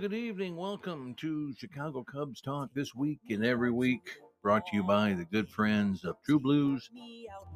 good 0.00 0.14
evening. 0.14 0.56
Welcome 0.56 1.14
to 1.16 1.52
Chicago 1.58 2.02
Cubs 2.02 2.40
Talk 2.40 2.70
this 2.72 2.94
week 2.94 3.20
and 3.28 3.44
every 3.44 3.70
week. 3.70 4.00
Brought 4.42 4.64
to 4.68 4.76
you 4.76 4.82
by 4.82 5.12
the 5.12 5.26
good 5.26 5.46
friends 5.46 6.04
of 6.04 6.16
True 6.24 6.40
Blues 6.40 6.88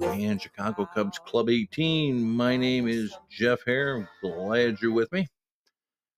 and 0.02 0.42
Chicago 0.42 0.84
Cubs 0.84 1.18
Club 1.18 1.48
18. 1.48 2.20
My 2.20 2.58
name 2.58 2.86
is 2.86 3.16
Jeff 3.30 3.60
Hare. 3.64 4.10
Glad 4.20 4.82
you're 4.82 4.92
with 4.92 5.10
me. 5.10 5.26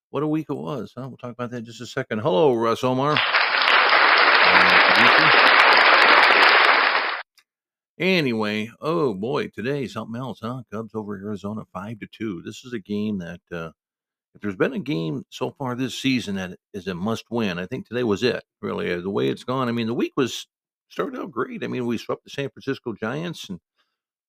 What 0.09 0.21
a 0.21 0.27
week 0.27 0.47
it 0.49 0.55
was, 0.55 0.91
huh? 0.97 1.07
We'll 1.07 1.15
talk 1.15 1.31
about 1.31 1.51
that 1.51 1.59
in 1.59 1.65
just 1.65 1.79
a 1.79 1.85
second. 1.85 2.19
Hello, 2.19 2.53
Russ 2.55 2.83
Omar. 2.83 3.17
Anyway, 7.97 8.69
oh 8.81 9.13
boy, 9.13 9.47
today 9.47 9.87
something 9.87 10.19
else, 10.19 10.39
huh? 10.41 10.63
Cubs 10.73 10.93
over 10.93 11.15
Arizona 11.15 11.61
five 11.71 11.99
to 12.01 12.07
two. 12.11 12.41
This 12.41 12.65
is 12.65 12.73
a 12.73 12.79
game 12.79 13.19
that 13.19 13.39
uh, 13.49 13.71
if 14.37 14.41
there's 14.41 14.55
been 14.55 14.73
a 14.73 14.79
game 14.79 15.25
so 15.31 15.49
far 15.49 15.75
this 15.75 15.97
season 15.97 16.35
that 16.35 16.59
is 16.71 16.85
a 16.85 16.93
must 16.93 17.25
win, 17.31 17.57
I 17.57 17.65
think 17.65 17.87
today 17.87 18.03
was 18.03 18.21
it. 18.21 18.43
Really, 18.61 18.93
uh, 18.93 19.01
the 19.01 19.09
way 19.09 19.29
it's 19.29 19.43
gone. 19.43 19.67
I 19.67 19.71
mean, 19.71 19.87
the 19.87 19.95
week 19.95 20.13
was 20.15 20.45
started 20.89 21.19
out 21.19 21.31
great. 21.31 21.63
I 21.63 21.67
mean, 21.67 21.87
we 21.87 21.97
swept 21.97 22.23
the 22.23 22.29
San 22.29 22.49
Francisco 22.49 22.93
Giants 22.93 23.49
and 23.49 23.59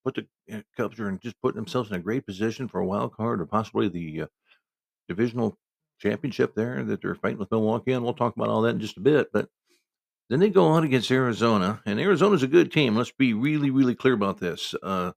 put 0.04 0.14
the 0.14 0.26
uh, 0.56 0.62
Cubs 0.78 0.98
are 0.98 1.12
just 1.22 1.38
putting 1.42 1.56
themselves 1.56 1.90
in 1.90 1.96
a 1.96 2.00
great 2.00 2.24
position 2.24 2.68
for 2.68 2.80
a 2.80 2.86
wild 2.86 3.14
card 3.14 3.42
or 3.42 3.44
possibly 3.44 3.88
the 3.88 4.22
uh, 4.22 4.26
divisional 5.08 5.58
championship 6.00 6.54
there 6.54 6.82
that 6.84 7.02
they're 7.02 7.14
fighting 7.14 7.38
with 7.38 7.50
Milwaukee. 7.50 7.92
And 7.92 8.02
we'll 8.02 8.14
talk 8.14 8.34
about 8.34 8.48
all 8.48 8.62
that 8.62 8.70
in 8.70 8.80
just 8.80 8.96
a 8.96 9.00
bit. 9.00 9.28
But 9.30 9.50
then 10.30 10.40
they 10.40 10.48
go 10.48 10.68
on 10.68 10.84
against 10.84 11.10
Arizona, 11.10 11.82
and 11.84 12.00
Arizona's 12.00 12.42
a 12.42 12.48
good 12.48 12.72
team. 12.72 12.96
Let's 12.96 13.12
be 13.12 13.34
really, 13.34 13.70
really 13.70 13.94
clear 13.94 14.14
about 14.14 14.40
this. 14.40 14.74
Uh, 14.82 15.12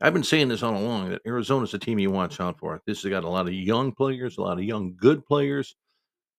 I've 0.00 0.12
been 0.12 0.24
saying 0.24 0.48
this 0.48 0.62
all 0.62 0.76
along 0.76 1.10
that 1.10 1.22
Arizona's 1.26 1.72
a 1.72 1.78
team 1.78 1.98
you 1.98 2.10
watch 2.10 2.38
out 2.40 2.58
for. 2.58 2.80
This 2.86 3.02
has 3.02 3.10
got 3.10 3.24
a 3.24 3.28
lot 3.28 3.46
of 3.46 3.54
young 3.54 3.92
players, 3.92 4.36
a 4.36 4.42
lot 4.42 4.58
of 4.58 4.64
young, 4.64 4.94
good 4.96 5.24
players. 5.24 5.74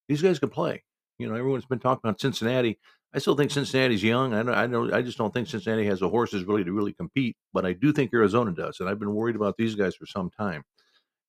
These 0.07 0.21
guys 0.21 0.39
can 0.39 0.49
play. 0.49 0.83
You 1.17 1.27
know, 1.27 1.35
everyone's 1.35 1.65
been 1.65 1.79
talking 1.79 2.01
about 2.03 2.21
Cincinnati. 2.21 2.77
I 3.13 3.19
still 3.19 3.35
think 3.35 3.49
Cincinnati's 3.49 4.03
young. 4.03 4.33
I 4.33 4.43
don't, 4.43 4.53
I 4.53 4.67
don't, 4.67 4.93
I 4.93 5.01
just 5.01 5.17
don't 5.17 5.33
think 5.33 5.47
Cincinnati 5.47 5.85
has 5.87 6.01
the 6.01 6.09
horses 6.09 6.43
really 6.43 6.63
to 6.63 6.71
really 6.71 6.93
compete. 6.93 7.35
But 7.51 7.65
I 7.65 7.73
do 7.73 7.91
think 7.91 8.13
Arizona 8.13 8.51
does, 8.51 8.79
and 8.79 8.87
I've 8.87 8.99
been 8.99 9.15
worried 9.15 9.35
about 9.35 9.55
these 9.57 9.73
guys 9.73 9.95
for 9.95 10.05
some 10.05 10.29
time. 10.29 10.63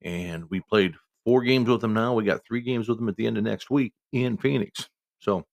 And 0.03 0.45
we 0.51 0.61
played 0.61 0.95
four 1.25 1.43
games 1.43 1.69
with 1.69 1.81
them 1.81 1.95
now. 1.95 2.13
We 2.15 2.25
got 2.25 2.45
three 2.47 2.61
games 2.61 2.89
with 2.89 2.99
them 2.99 3.09
at 3.09 3.17
the 3.17 3.27
end 3.27 3.39
of 3.39 3.45
next 3.45 3.71
week 3.71 3.95
in 4.13 4.37
Phoenix. 4.37 4.91
So 5.19 5.47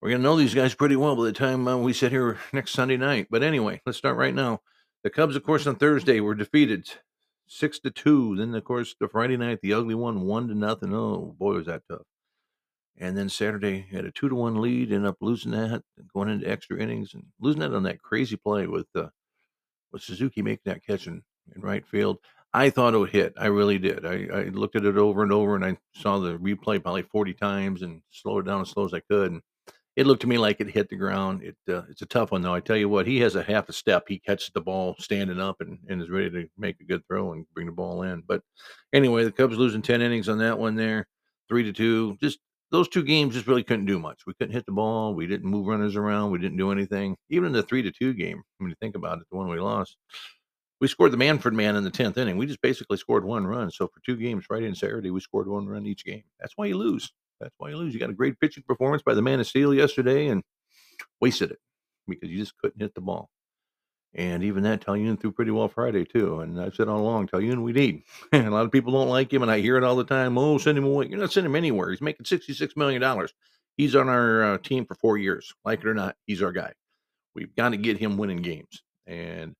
we're 0.00 0.10
to 0.10 0.18
know 0.18 0.36
these 0.36 0.54
guys 0.54 0.74
pretty 0.74 0.96
well 0.96 1.16
by 1.16 1.24
the 1.24 1.32
time 1.32 1.68
uh, 1.68 1.76
we 1.76 1.92
sit 1.92 2.10
here 2.10 2.38
next 2.52 2.72
Sunday 2.72 2.96
night. 2.96 3.28
But 3.30 3.42
anyway, 3.42 3.82
let's 3.84 3.98
start 3.98 4.16
right 4.16 4.34
now. 4.34 4.60
The 5.04 5.10
Cubs, 5.10 5.36
of 5.36 5.44
course, 5.44 5.66
on 5.66 5.76
Thursday 5.76 6.20
were 6.20 6.34
defeated 6.34 6.88
six 7.46 7.78
to 7.80 7.90
two. 7.90 8.36
Then, 8.36 8.54
of 8.54 8.64
course, 8.64 8.96
the 8.98 9.06
Friday 9.06 9.36
night, 9.36 9.60
the 9.62 9.74
ugly 9.74 9.94
one, 9.94 10.22
one 10.22 10.48
to 10.48 10.54
nothing. 10.54 10.94
Oh 10.94 11.36
boy, 11.38 11.56
was 11.56 11.66
that 11.66 11.82
tough. 11.90 12.06
And 12.96 13.16
then 13.18 13.28
Saturday 13.28 13.86
had 13.92 14.06
a 14.06 14.10
two 14.10 14.30
to 14.30 14.34
one 14.34 14.62
lead, 14.62 14.92
ended 14.92 15.08
up 15.08 15.18
losing 15.20 15.52
that, 15.52 15.82
going 16.14 16.30
into 16.30 16.50
extra 16.50 16.78
innings 16.78 17.12
and 17.12 17.24
losing 17.38 17.60
that 17.60 17.74
on 17.74 17.82
that 17.82 18.00
crazy 18.00 18.36
play 18.36 18.66
with 18.66 18.86
uh, 18.94 19.08
with 19.92 20.02
Suzuki 20.02 20.40
making 20.40 20.72
that 20.72 20.84
catch 20.84 21.06
in, 21.06 21.22
in 21.54 21.60
right 21.60 21.86
field. 21.86 22.18
I 22.54 22.70
thought 22.70 22.94
it 22.94 22.98
would 22.98 23.10
hit. 23.10 23.34
I 23.36 23.46
really 23.46 23.78
did. 23.78 24.06
I, 24.06 24.26
I 24.32 24.42
looked 24.44 24.76
at 24.76 24.86
it 24.86 24.96
over 24.96 25.22
and 25.22 25.32
over, 25.32 25.54
and 25.54 25.64
I 25.64 25.76
saw 25.94 26.18
the 26.18 26.38
replay 26.38 26.82
probably 26.82 27.02
forty 27.02 27.34
times 27.34 27.82
and 27.82 28.00
slowed 28.10 28.46
it 28.46 28.48
down 28.48 28.62
as 28.62 28.70
slow 28.70 28.86
as 28.86 28.94
I 28.94 29.00
could. 29.00 29.32
And 29.32 29.42
it 29.96 30.06
looked 30.06 30.22
to 30.22 30.26
me 30.26 30.38
like 30.38 30.60
it 30.60 30.70
hit 30.70 30.88
the 30.88 30.96
ground. 30.96 31.42
It 31.42 31.56
uh, 31.68 31.82
it's 31.88 32.02
a 32.02 32.06
tough 32.06 32.32
one 32.32 32.42
though. 32.42 32.54
I 32.54 32.60
tell 32.60 32.76
you 32.76 32.88
what, 32.88 33.06
he 33.06 33.20
has 33.20 33.36
a 33.36 33.42
half 33.42 33.68
a 33.68 33.72
step. 33.72 34.04
He 34.08 34.18
catches 34.18 34.50
the 34.52 34.60
ball 34.60 34.96
standing 34.98 35.40
up 35.40 35.60
and, 35.60 35.78
and 35.88 36.02
is 36.02 36.10
ready 36.10 36.30
to 36.30 36.48
make 36.58 36.80
a 36.80 36.84
good 36.84 37.06
throw 37.06 37.32
and 37.32 37.46
bring 37.54 37.66
the 37.66 37.72
ball 37.72 38.02
in. 38.02 38.22
But 38.26 38.42
anyway, 38.92 39.24
the 39.24 39.32
Cubs 39.32 39.56
losing 39.56 39.82
ten 39.82 40.02
innings 40.02 40.28
on 40.28 40.38
that 40.38 40.58
one 40.58 40.74
there, 40.74 41.06
three 41.48 41.62
to 41.64 41.72
two. 41.72 42.16
Just 42.20 42.40
those 42.70 42.88
two 42.88 43.04
games 43.04 43.34
just 43.34 43.46
really 43.46 43.62
couldn't 43.62 43.86
do 43.86 44.00
much. 44.00 44.22
We 44.26 44.34
couldn't 44.34 44.54
hit 44.54 44.66
the 44.66 44.72
ball. 44.72 45.14
We 45.14 45.28
didn't 45.28 45.48
move 45.48 45.68
runners 45.68 45.94
around. 45.94 46.32
We 46.32 46.38
didn't 46.38 46.58
do 46.58 46.72
anything. 46.72 47.16
Even 47.30 47.46
in 47.48 47.52
the 47.52 47.62
three 47.62 47.82
to 47.82 47.92
two 47.92 48.14
game, 48.14 48.42
when 48.58 48.70
you 48.70 48.76
think 48.80 48.96
about 48.96 49.18
it, 49.18 49.26
the 49.30 49.36
one 49.36 49.48
we 49.48 49.60
lost, 49.60 49.96
we 50.80 50.88
scored 50.88 51.12
the 51.12 51.16
Manfred 51.16 51.54
man 51.54 51.76
in 51.76 51.84
the 51.84 51.90
tenth 51.90 52.18
inning. 52.18 52.36
We 52.36 52.46
just 52.46 52.60
basically 52.62 52.96
scored 52.96 53.24
one 53.24 53.46
run. 53.46 53.70
So 53.70 53.86
for 53.86 54.00
two 54.04 54.16
games, 54.16 54.44
Friday 54.46 54.66
and 54.66 54.76
Saturday, 54.76 55.10
we 55.10 55.20
scored 55.20 55.46
one 55.46 55.68
run 55.68 55.86
each 55.86 56.04
game. 56.04 56.24
That's 56.40 56.54
why 56.56 56.66
you 56.66 56.76
lose. 56.76 57.12
That's 57.44 57.54
why 57.58 57.68
you 57.68 57.76
lose. 57.76 57.92
You 57.92 58.00
got 58.00 58.08
a 58.08 58.14
great 58.14 58.40
pitching 58.40 58.64
performance 58.66 59.02
by 59.02 59.12
the 59.12 59.20
Man 59.20 59.38
of 59.38 59.46
Steel 59.46 59.74
yesterday 59.74 60.28
and 60.28 60.42
wasted 61.20 61.50
it 61.50 61.58
because 62.08 62.30
you 62.30 62.38
just 62.38 62.56
couldn't 62.56 62.80
hit 62.80 62.94
the 62.94 63.02
ball. 63.02 63.28
And 64.14 64.42
even 64.42 64.62
that, 64.62 64.80
Taillon 64.80 65.20
threw 65.20 65.30
pretty 65.30 65.50
well 65.50 65.68
Friday 65.68 66.06
too. 66.06 66.40
And 66.40 66.58
I've 66.58 66.74
said 66.74 66.88
all 66.88 67.00
along, 67.00 67.28
Taillon 67.28 67.62
we 67.62 67.72
need. 67.72 68.02
a 68.32 68.48
lot 68.48 68.64
of 68.64 68.72
people 68.72 68.92
don't 68.92 69.10
like 69.10 69.30
him, 69.30 69.42
and 69.42 69.50
I 69.50 69.60
hear 69.60 69.76
it 69.76 69.84
all 69.84 69.96
the 69.96 70.04
time. 70.04 70.38
Oh, 70.38 70.56
send 70.56 70.78
him 70.78 70.84
away. 70.84 71.08
You're 71.08 71.18
not 71.18 71.32
sending 71.32 71.50
him 71.52 71.56
anywhere. 71.56 71.90
He's 71.90 72.00
making 72.00 72.24
sixty-six 72.24 72.76
million 72.76 73.02
dollars. 73.02 73.34
He's 73.76 73.94
on 73.94 74.08
our 74.08 74.54
uh, 74.54 74.58
team 74.58 74.86
for 74.86 74.94
four 74.94 75.18
years. 75.18 75.52
Like 75.66 75.80
it 75.80 75.86
or 75.86 75.94
not, 75.94 76.16
he's 76.26 76.42
our 76.42 76.52
guy. 76.52 76.72
We've 77.34 77.54
got 77.56 77.70
to 77.70 77.76
get 77.76 77.98
him 77.98 78.16
winning 78.16 78.40
games. 78.40 78.82
And 79.06 79.54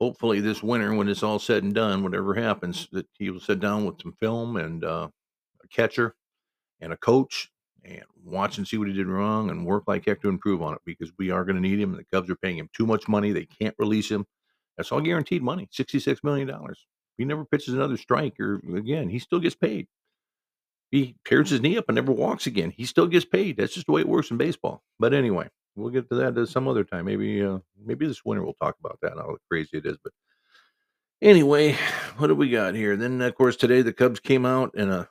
hopefully 0.00 0.40
this 0.40 0.62
winter, 0.62 0.94
when 0.94 1.08
it's 1.08 1.24
all 1.24 1.38
said 1.40 1.64
and 1.64 1.74
done, 1.74 2.04
whatever 2.04 2.34
happens, 2.34 2.86
that 2.92 3.06
he 3.14 3.30
will 3.30 3.40
sit 3.40 3.58
down 3.58 3.86
with 3.86 4.00
some 4.00 4.12
film 4.12 4.58
and 4.58 4.84
uh, 4.84 5.08
a 5.64 5.68
catcher 5.68 6.14
and 6.80 6.92
a 6.92 6.96
coach 6.96 7.50
and 7.84 8.02
watch 8.24 8.58
and 8.58 8.66
see 8.66 8.78
what 8.78 8.88
he 8.88 8.94
did 8.94 9.06
wrong 9.06 9.50
and 9.50 9.64
work 9.64 9.84
like 9.86 10.04
heck 10.06 10.20
to 10.22 10.28
improve 10.28 10.62
on 10.62 10.74
it 10.74 10.80
because 10.84 11.12
we 11.18 11.30
are 11.30 11.44
going 11.44 11.56
to 11.56 11.62
need 11.62 11.80
him. 11.80 11.92
The 11.92 12.04
Cubs 12.04 12.30
are 12.30 12.36
paying 12.36 12.58
him 12.58 12.68
too 12.74 12.86
much 12.86 13.08
money. 13.08 13.32
They 13.32 13.46
can't 13.46 13.74
release 13.78 14.10
him. 14.10 14.26
That's 14.76 14.92
all 14.92 15.00
guaranteed 15.00 15.42
money 15.42 15.68
$66 15.72 16.22
million. 16.22 16.50
He 17.16 17.24
never 17.24 17.44
pitches 17.44 17.74
another 17.74 17.96
strike 17.96 18.38
or 18.40 18.56
again, 18.74 19.08
he 19.08 19.18
still 19.18 19.40
gets 19.40 19.54
paid. 19.54 19.86
He 20.90 21.16
tears 21.24 21.50
his 21.50 21.60
knee 21.60 21.78
up 21.78 21.86
and 21.88 21.96
never 21.96 22.12
walks 22.12 22.46
again. 22.46 22.70
He 22.70 22.84
still 22.84 23.06
gets 23.06 23.24
paid. 23.24 23.56
That's 23.56 23.74
just 23.74 23.86
the 23.86 23.92
way 23.92 24.02
it 24.02 24.08
works 24.08 24.30
in 24.30 24.36
baseball. 24.36 24.82
But 24.98 25.14
anyway, 25.14 25.48
we'll 25.74 25.90
get 25.90 26.08
to 26.10 26.14
that 26.16 26.46
some 26.48 26.68
other 26.68 26.84
time. 26.84 27.06
Maybe, 27.06 27.42
uh, 27.42 27.58
maybe 27.84 28.06
this 28.06 28.24
winter 28.24 28.44
we'll 28.44 28.54
talk 28.54 28.76
about 28.78 28.98
that, 29.02 29.12
and 29.12 29.20
how 29.20 29.36
crazy 29.50 29.78
it 29.78 29.86
is. 29.86 29.96
But 30.02 30.12
anyway, 31.20 31.72
what 32.18 32.28
do 32.28 32.34
we 32.34 32.50
got 32.50 32.74
here? 32.74 32.96
Then, 32.96 33.20
of 33.20 33.34
course, 33.34 33.56
today 33.56 33.82
the 33.82 33.92
Cubs 33.92 34.20
came 34.20 34.46
out 34.46 34.74
in 34.74 34.90
a 34.90 35.08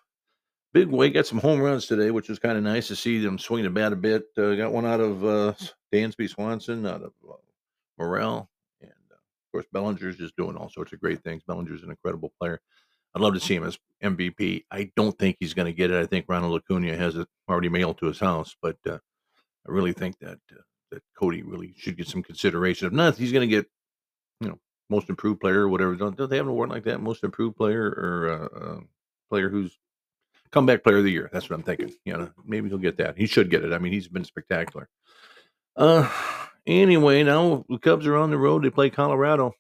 big 0.76 0.90
way. 0.90 1.10
Got 1.10 1.26
some 1.26 1.40
home 1.40 1.62
runs 1.62 1.88
today, 1.88 2.12
which 2.12 2.28
was 2.28 2.38
kind 2.38 2.58
of 2.58 2.64
nice 2.64 2.90
to 2.90 2.98
see 2.98 3.20
them 3.20 3.40
swing 3.40 3.64
the 3.64 3.70
bat 3.70 3.94
a 3.94 3.96
bit. 3.96 4.26
Uh, 4.38 4.56
got 4.56 4.74
one 4.74 4.86
out 4.86 5.00
of 5.00 5.24
uh, 5.24 5.54
Dansby 5.94 6.30
Swanson, 6.30 6.86
out 6.86 7.02
of 7.02 7.14
uh, 7.28 7.36
Morel, 7.98 8.50
and 8.82 8.92
uh, 9.10 9.16
of 9.16 9.52
course 9.54 9.66
Bellinger's 9.72 10.18
just 10.18 10.36
doing 10.36 10.58
all 10.58 10.70
sorts 10.70 10.92
of 10.92 11.00
great 11.00 11.24
things. 11.24 11.44
Bellinger's 11.48 11.82
an 11.82 11.92
incredible 11.92 12.34
player. 12.38 12.60
I'd 13.16 13.22
love 13.22 13.34
to 13.36 13.40
see 13.40 13.56
him 13.56 13.64
as 13.64 13.80
MVP. 14.04 14.66
I 14.70 14.92
don't 14.98 15.18
think 15.18 15.38
he's 15.40 15.54
going 15.54 15.68
to 15.68 15.72
get 15.72 15.92
it. 15.92 16.02
I 16.02 16.06
think 16.06 16.26
Ronald 16.28 16.62
Acuna 16.62 16.98
has 16.98 17.16
it 17.16 17.30
already 17.50 17.70
mailed 17.70 17.98
to 18.00 18.08
his 18.08 18.20
house, 18.20 18.54
but 18.62 18.76
uh, 18.86 18.98
I 19.66 19.72
really 19.72 19.94
think 19.94 20.20
that 20.20 20.40
uh, 20.52 20.62
that 20.92 21.04
Cody 21.18 21.42
really 21.42 21.74
should 21.78 21.96
get 21.96 22.10
some 22.10 22.22
consideration. 22.22 22.88
If 22.88 22.94
not, 22.94 23.16
he's 23.16 23.32
going 23.32 23.50
to 23.50 23.56
get 23.56 23.66
you 24.42 24.50
know 24.50 24.60
most 24.90 25.10
improved 25.10 25.40
player 25.40 25.62
or 25.62 25.70
whatever. 25.70 25.96
Don't, 25.96 26.18
don't 26.18 26.30
they 26.30 26.36
have 26.36 26.48
an 26.48 26.52
award 26.52 26.70
like 26.70 26.84
that? 26.84 27.00
Most 27.00 27.24
improved 27.24 27.56
player 27.56 27.88
or 27.88 28.30
uh, 28.30 28.60
uh, 28.60 28.80
player 29.30 29.48
who's 29.48 29.80
comeback 30.56 30.86
player 30.86 31.00
of 31.00 31.04
the 31.04 31.12
year. 31.12 31.30
That's 31.34 31.50
what 31.50 31.58
I'm 31.58 31.64
thinking. 31.64 31.94
You 32.06 32.14
know, 32.14 32.32
maybe 32.46 32.70
he'll 32.70 32.78
get 32.78 32.96
that. 32.98 33.18
He 33.18 33.28
should 33.28 33.50
get 33.50 33.66
it. 33.66 33.74
I 33.74 33.78
mean, 33.78 33.92
he's 33.92 34.08
been 34.08 34.24
spectacular. 34.24 34.88
Uh, 35.76 36.10
anyway, 36.66 37.24
now 37.24 37.66
the 37.68 37.78
Cubs 37.78 38.08
are 38.08 38.16
on 38.16 38.32
the 38.32 38.38
road. 38.38 38.64
They 38.64 38.70
play 38.70 38.90
Colorado, 38.90 39.52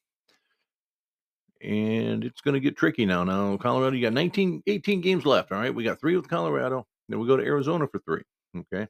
and 1.61 2.23
it's 2.23 2.39
going 2.39 2.53
to 2.53 2.61
get 2.61 2.78
tricky 2.78 3.06
now. 3.06 3.25
Now, 3.25 3.57
Colorado, 3.57 3.97
you 3.97 4.03
got 4.03 4.13
19, 4.13 4.63
18 4.66 5.01
games 5.01 5.25
left. 5.25 5.51
All 5.51 5.59
right, 5.59 5.75
we 5.75 5.83
got 5.83 6.00
three 6.00 6.16
with 6.16 6.29
Colorado. 6.29 6.88
Then 7.09 7.19
we 7.19 7.27
go 7.27 7.35
to 7.35 7.44
Arizona 7.44 7.88
for 7.88 8.00
three. 8.00 8.23
Okay, 8.57 8.88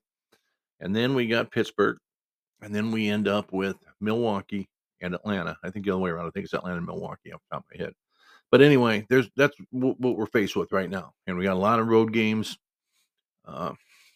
and 0.79 0.95
then 0.95 1.15
we 1.15 1.25
got 1.25 1.49
Pittsburgh, 1.49 1.97
and 2.61 2.73
then 2.73 2.91
we 2.91 3.09
end 3.09 3.27
up 3.27 3.51
with 3.51 3.77
Milwaukee 3.99 4.69
and 5.01 5.15
Atlanta. 5.15 5.57
I 5.63 5.71
think 5.71 5.85
the 5.85 5.91
other 5.91 6.01
way 6.01 6.11
around. 6.11 6.27
I 6.27 6.29
think 6.29 6.43
it's 6.43 6.53
Atlanta 6.53 6.77
and 6.77 6.85
Milwaukee 6.85 7.33
off 7.33 7.41
the 7.49 7.55
top 7.55 7.65
of 7.65 7.79
my 7.79 7.83
head. 7.83 7.93
But 8.55 8.61
anyway, 8.61 9.05
there's 9.09 9.29
that's 9.35 9.53
what, 9.71 9.99
we're 9.99 10.27
faced 10.27 10.55
with 10.55 10.71
right 10.71 10.89
now, 10.89 11.11
and 11.27 11.37
we 11.37 11.43
got 11.43 11.57
a 11.57 11.59
lot 11.59 11.81
of 11.81 11.87
road 11.87 12.13
games. 12.13 12.57
Uh, 13.43 13.73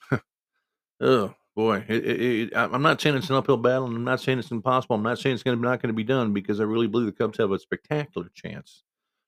oh 1.01 1.33
boy, 1.57 1.83
it, 1.89 2.06
it, 2.06 2.21
it, 2.21 2.53
I'm 2.56 2.81
not 2.81 3.01
saying 3.01 3.18
it's 3.18 3.30
an 3.30 3.36
uphill 3.36 3.57
battle, 3.57 3.88
and 3.88 3.97
I'm 3.97 4.06
not 4.06 4.21
saying 4.21 4.39
it's 4.39 4.51
impossible. 4.51 4.95
I'm 4.95 5.03
not 5.03 5.19
saying 5.19 5.33
it's 5.33 5.44
going 5.44 5.57
to 5.57 5.62
not 5.62 5.81
going 5.81 5.89
to 5.89 5.94
be 5.94 6.06
done 6.06 6.31
because 6.31 6.62
I 6.62 6.63
really 6.63 6.88
believe 6.88 7.07
the 7.07 7.12
Cubs 7.12 7.38
have 7.38 7.51
a 7.51 7.59
spectacular 7.59 8.31
chance 8.33 8.83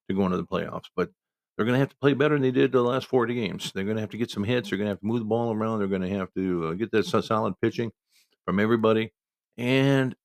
to 0.08 0.16
go 0.16 0.24
into 0.24 0.38
the 0.38 0.46
playoffs. 0.46 0.86
But 0.96 1.10
they're 1.58 1.66
going 1.66 1.76
to 1.76 1.80
have 1.80 1.90
to 1.90 1.98
play 1.98 2.14
better 2.14 2.36
than 2.36 2.44
they 2.44 2.52
did 2.52 2.72
the 2.72 2.82
last 2.82 3.08
40 3.08 3.36
games. 3.36 3.74
They're 3.76 3.84
going 3.84 3.98
to 3.98 4.02
have 4.02 4.12
to 4.12 4.18
get 4.18 4.32
some 4.32 4.46
hits. 4.46 4.70
They're 4.70 4.78
going 4.78 4.86
to 4.86 4.92
have 4.92 5.02
to 5.02 5.06
move 5.06 5.20
the 5.20 5.26
ball 5.26 5.52
around. 5.52 5.80
They're 5.80 5.90
going 5.90 6.04
to 6.04 6.18
have 6.18 6.34
to 6.36 6.68
uh, 6.68 6.74
get 6.76 6.90
that 6.92 7.04
solid 7.04 7.56
pitching 7.62 7.92
from 8.46 8.62
everybody. 8.62 9.12
And 9.58 10.16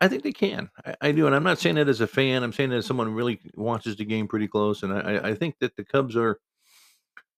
I 0.00 0.08
think 0.08 0.22
they 0.22 0.32
can. 0.32 0.70
I, 0.84 0.94
I 1.00 1.12
do, 1.12 1.26
and 1.26 1.34
I'm 1.34 1.42
not 1.42 1.58
saying 1.58 1.76
that 1.76 1.88
as 1.88 2.00
a 2.00 2.06
fan. 2.06 2.42
I'm 2.42 2.52
saying 2.52 2.70
that 2.70 2.76
as 2.76 2.86
someone 2.86 3.08
who 3.08 3.14
really 3.14 3.40
watches 3.54 3.96
the 3.96 4.04
game 4.04 4.28
pretty 4.28 4.48
close. 4.48 4.82
And 4.82 4.92
I, 4.92 5.30
I 5.30 5.34
think 5.34 5.58
that 5.60 5.76
the 5.76 5.84
Cubs 5.84 6.16
are, 6.16 6.38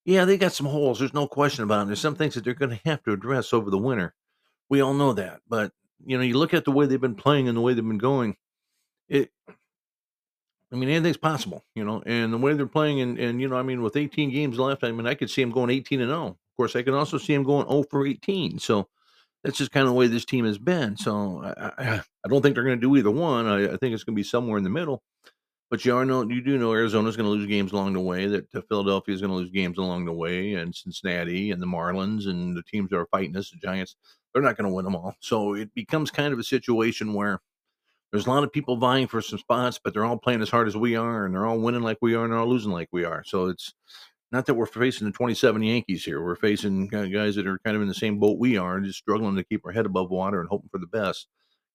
yeah, 0.04 0.24
they 0.24 0.36
got 0.36 0.52
some 0.52 0.66
holes. 0.66 0.98
There's 0.98 1.14
no 1.14 1.26
question 1.26 1.64
about 1.64 1.82
it. 1.82 1.86
There's 1.86 2.00
some 2.00 2.16
things 2.16 2.34
that 2.34 2.44
they're 2.44 2.54
going 2.54 2.76
to 2.76 2.80
have 2.84 3.02
to 3.04 3.12
address 3.12 3.52
over 3.52 3.70
the 3.70 3.78
winter. 3.78 4.14
We 4.68 4.80
all 4.80 4.94
know 4.94 5.12
that. 5.14 5.40
But 5.48 5.72
you 6.04 6.16
know, 6.16 6.24
you 6.24 6.38
look 6.38 6.54
at 6.54 6.64
the 6.64 6.72
way 6.72 6.86
they've 6.86 7.00
been 7.00 7.14
playing 7.14 7.48
and 7.48 7.56
the 7.56 7.62
way 7.62 7.74
they've 7.74 7.86
been 7.86 7.98
going. 7.98 8.36
It, 9.08 9.30
I 10.72 10.76
mean, 10.76 10.88
anything's 10.88 11.16
possible, 11.16 11.64
you 11.74 11.84
know. 11.84 12.02
And 12.06 12.32
the 12.32 12.38
way 12.38 12.52
they're 12.52 12.66
playing, 12.66 13.00
and 13.00 13.18
and 13.18 13.40
you 13.40 13.48
know, 13.48 13.56
I 13.56 13.62
mean, 13.62 13.82
with 13.82 13.96
18 13.96 14.30
games 14.30 14.58
left, 14.58 14.84
I 14.84 14.92
mean, 14.92 15.06
I 15.06 15.14
could 15.14 15.30
see 15.30 15.42
them 15.42 15.50
going 15.50 15.70
18 15.70 16.00
and 16.00 16.10
0. 16.10 16.26
Of 16.26 16.36
course, 16.56 16.76
I 16.76 16.82
can 16.82 16.94
also 16.94 17.18
see 17.18 17.34
them 17.34 17.42
going 17.42 17.68
0 17.68 17.84
for 17.90 18.06
18. 18.06 18.58
So 18.58 18.88
that's 19.42 19.58
just 19.58 19.70
kind 19.70 19.84
of 19.86 19.92
the 19.92 19.98
way 19.98 20.06
this 20.06 20.24
team 20.24 20.44
has 20.44 20.58
been. 20.58 20.96
So 20.96 21.42
I, 21.42 21.72
I, 21.78 22.02
I 22.24 22.28
don't 22.28 22.42
think 22.42 22.54
they're 22.54 22.64
going 22.64 22.80
to 22.80 22.86
do 22.86 22.96
either 22.96 23.10
one. 23.10 23.46
I, 23.46 23.64
I 23.64 23.76
think 23.76 23.94
it's 23.94 24.04
going 24.04 24.14
to 24.14 24.20
be 24.20 24.22
somewhere 24.22 24.58
in 24.58 24.64
the 24.64 24.70
middle. 24.70 25.02
But 25.70 25.84
you 25.84 25.94
are 25.94 26.04
know 26.04 26.28
you 26.28 26.42
do 26.42 26.58
know 26.58 26.72
Arizona's 26.72 27.16
going 27.16 27.26
to 27.26 27.30
lose 27.30 27.46
games 27.46 27.70
along 27.70 27.92
the 27.92 28.00
way. 28.00 28.26
That 28.26 28.52
uh, 28.52 28.60
Philadelphia 28.68 29.14
is 29.14 29.20
going 29.20 29.30
to 29.30 29.36
lose 29.36 29.50
games 29.50 29.78
along 29.78 30.04
the 30.04 30.12
way, 30.12 30.54
and 30.54 30.74
Cincinnati 30.74 31.52
and 31.52 31.62
the 31.62 31.66
Marlins 31.66 32.28
and 32.28 32.56
the 32.56 32.62
teams 32.64 32.90
that 32.90 32.98
are 32.98 33.06
fighting 33.06 33.36
us, 33.36 33.50
the 33.50 33.56
Giants, 33.58 33.94
they're 34.32 34.42
not 34.42 34.56
going 34.56 34.68
to 34.68 34.74
win 34.74 34.84
them 34.84 34.96
all. 34.96 35.14
So 35.20 35.54
it 35.54 35.72
becomes 35.72 36.10
kind 36.10 36.32
of 36.32 36.40
a 36.40 36.44
situation 36.44 37.14
where 37.14 37.40
there's 38.10 38.26
a 38.26 38.30
lot 38.30 38.42
of 38.42 38.52
people 38.52 38.76
vying 38.76 39.06
for 39.06 39.22
some 39.22 39.38
spots, 39.38 39.78
but 39.82 39.94
they're 39.94 40.04
all 40.04 40.18
playing 40.18 40.42
as 40.42 40.50
hard 40.50 40.66
as 40.66 40.76
we 40.76 40.96
are, 40.96 41.24
and 41.24 41.32
they're 41.32 41.46
all 41.46 41.60
winning 41.60 41.82
like 41.82 41.98
we 42.02 42.16
are, 42.16 42.24
and 42.24 42.32
they're 42.32 42.40
all 42.40 42.48
losing 42.48 42.72
like 42.72 42.88
we 42.90 43.04
are. 43.04 43.22
So 43.24 43.46
it's 43.46 43.72
not 44.32 44.46
that 44.46 44.54
we're 44.54 44.66
facing 44.66 45.06
the 45.06 45.12
27 45.12 45.62
Yankees 45.62 46.04
here. 46.04 46.22
We're 46.22 46.36
facing 46.36 46.86
guys 46.86 47.34
that 47.34 47.46
are 47.46 47.58
kind 47.64 47.76
of 47.76 47.82
in 47.82 47.88
the 47.88 47.94
same 47.94 48.18
boat 48.18 48.38
we 48.38 48.56
are, 48.56 48.80
just 48.80 48.98
struggling 48.98 49.36
to 49.36 49.44
keep 49.44 49.64
our 49.66 49.72
head 49.72 49.86
above 49.86 50.10
water 50.10 50.40
and 50.40 50.48
hoping 50.48 50.68
for 50.70 50.78
the 50.78 50.86
best. 50.86 51.26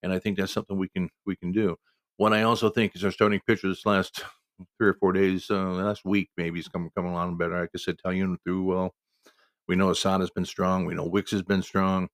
And 0.04 0.14
I 0.14 0.20
think 0.20 0.38
that's 0.38 0.54
something 0.54 0.78
we 0.78 0.88
can 0.90 1.10
we 1.26 1.36
can 1.36 1.52
do. 1.52 1.76
What 2.18 2.34
I 2.34 2.44
also 2.44 2.70
think 2.70 2.96
is 2.96 3.04
our 3.04 3.12
starting 3.12 3.42
pitcher 3.46 3.68
this 3.68 3.86
last 3.86 4.24
three 4.78 4.88
or 4.88 4.94
four 4.94 5.12
days, 5.12 5.48
uh, 5.50 5.72
last 5.72 6.06
week 6.06 6.30
maybe 6.38 6.60
he's 6.60 6.68
coming 6.68 6.92
coming 6.96 7.12
along 7.12 7.38
better. 7.38 7.60
Like 7.60 7.72
I 7.76 7.78
said, 7.78 7.98
Taillon 8.06 8.38
through 8.44 8.64
well. 8.64 8.94
We 9.68 9.76
know 9.76 9.90
Assad's 9.90 10.30
been 10.30 10.46
strong. 10.46 10.86
We 10.86 10.94
know 10.94 11.08
Wicks 11.08 11.32
has 11.32 11.42
been 11.42 11.64
strong. 11.64 12.08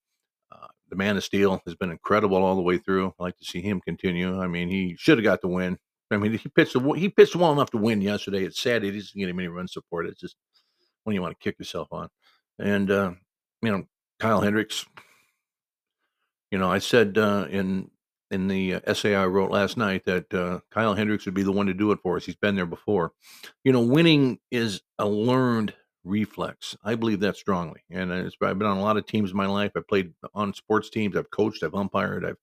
Uh, 0.52 0.68
the 0.90 0.96
man 0.96 1.18
of 1.18 1.24
steel 1.24 1.62
has 1.66 1.76
been 1.76 1.92
incredible 1.92 2.38
all 2.38 2.56
the 2.56 2.62
way 2.62 2.78
through. 2.78 3.14
I 3.20 3.24
like 3.24 3.38
to 3.38 3.46
see 3.46 3.62
him 3.62 3.82
continue. 3.82 4.40
I 4.40 4.48
mean, 4.48 4.70
he 4.70 4.96
should 4.98 5.18
have 5.18 5.26
got 5.26 5.42
the 5.42 5.50
win. 5.50 5.78
I 6.12 6.18
mean, 6.18 6.38
he 6.38 6.50
pitched 6.50 6.76
he 6.96 7.10
pitched 7.10 7.36
well 7.36 7.52
enough 7.52 7.72
to 7.72 7.78
win 7.78 8.02
yesterday. 8.02 8.44
It's 8.44 8.62
sad 8.62 8.84
he 8.84 8.92
doesn't 8.92 9.18
get 9.18 9.30
any 9.30 9.48
run 9.48 9.68
support. 9.68 10.08
It's 10.08 10.20
just 10.20 10.36
when 11.04 11.16
you 11.16 11.22
want 11.22 11.38
to 11.38 11.44
kick 11.44 11.58
yourself 11.60 11.88
on. 11.92 12.10
And 12.60 12.92
uh, 12.92 13.12
you 13.62 13.72
know, 13.72 13.84
Kyle 14.20 14.42
Hendricks. 14.42 14.86
You 16.52 16.58
know, 16.58 16.70
I 16.70 16.80
said 16.80 17.18
uh, 17.18 17.48
in 17.50 17.90
in 18.30 18.48
the 18.48 18.76
uh, 18.76 18.80
essay 18.86 19.16
I 19.16 19.26
wrote 19.26 19.52
last 19.52 19.78
night 19.78 20.06
that 20.06 20.34
uh, 20.34 20.60
Kyle 20.70 20.94
Hendricks 20.94 21.26
would 21.26 21.34
be 21.34 21.44
the 21.44 21.52
one 21.52 21.68
to 21.68 21.74
do 21.74 21.92
it 21.92 22.00
for 22.02 22.18
us. 22.18 22.26
He's 22.26 22.36
been 22.36 22.56
there 22.56 22.66
before. 22.66 23.14
You 23.64 23.72
know, 23.72 23.82
winning 23.82 24.40
is 24.52 24.82
a 25.00 25.08
learned 25.08 25.74
reflex. 26.04 26.76
I 26.84 26.96
believe 26.96 27.20
that 27.22 27.38
strongly. 27.38 27.82
And 27.90 28.12
I've 28.12 28.32
been 28.40 28.64
on 28.64 28.78
a 28.78 28.82
lot 28.82 28.98
of 28.98 29.06
teams 29.06 29.32
in 29.32 29.38
my 29.38 29.46
life. 29.46 29.72
I've 29.76 29.88
played 29.88 30.14
on 30.34 30.54
sports 30.54 30.90
teams. 30.90 31.16
I've 31.16 31.30
coached. 31.32 31.64
I've 31.64 31.76
umpired. 31.76 32.26
I've 32.26 32.38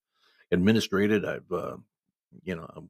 administrated. 0.53 1.25
I've, 1.25 1.50
uh, 1.50 1.76
you 2.44 2.56
know, 2.56 2.88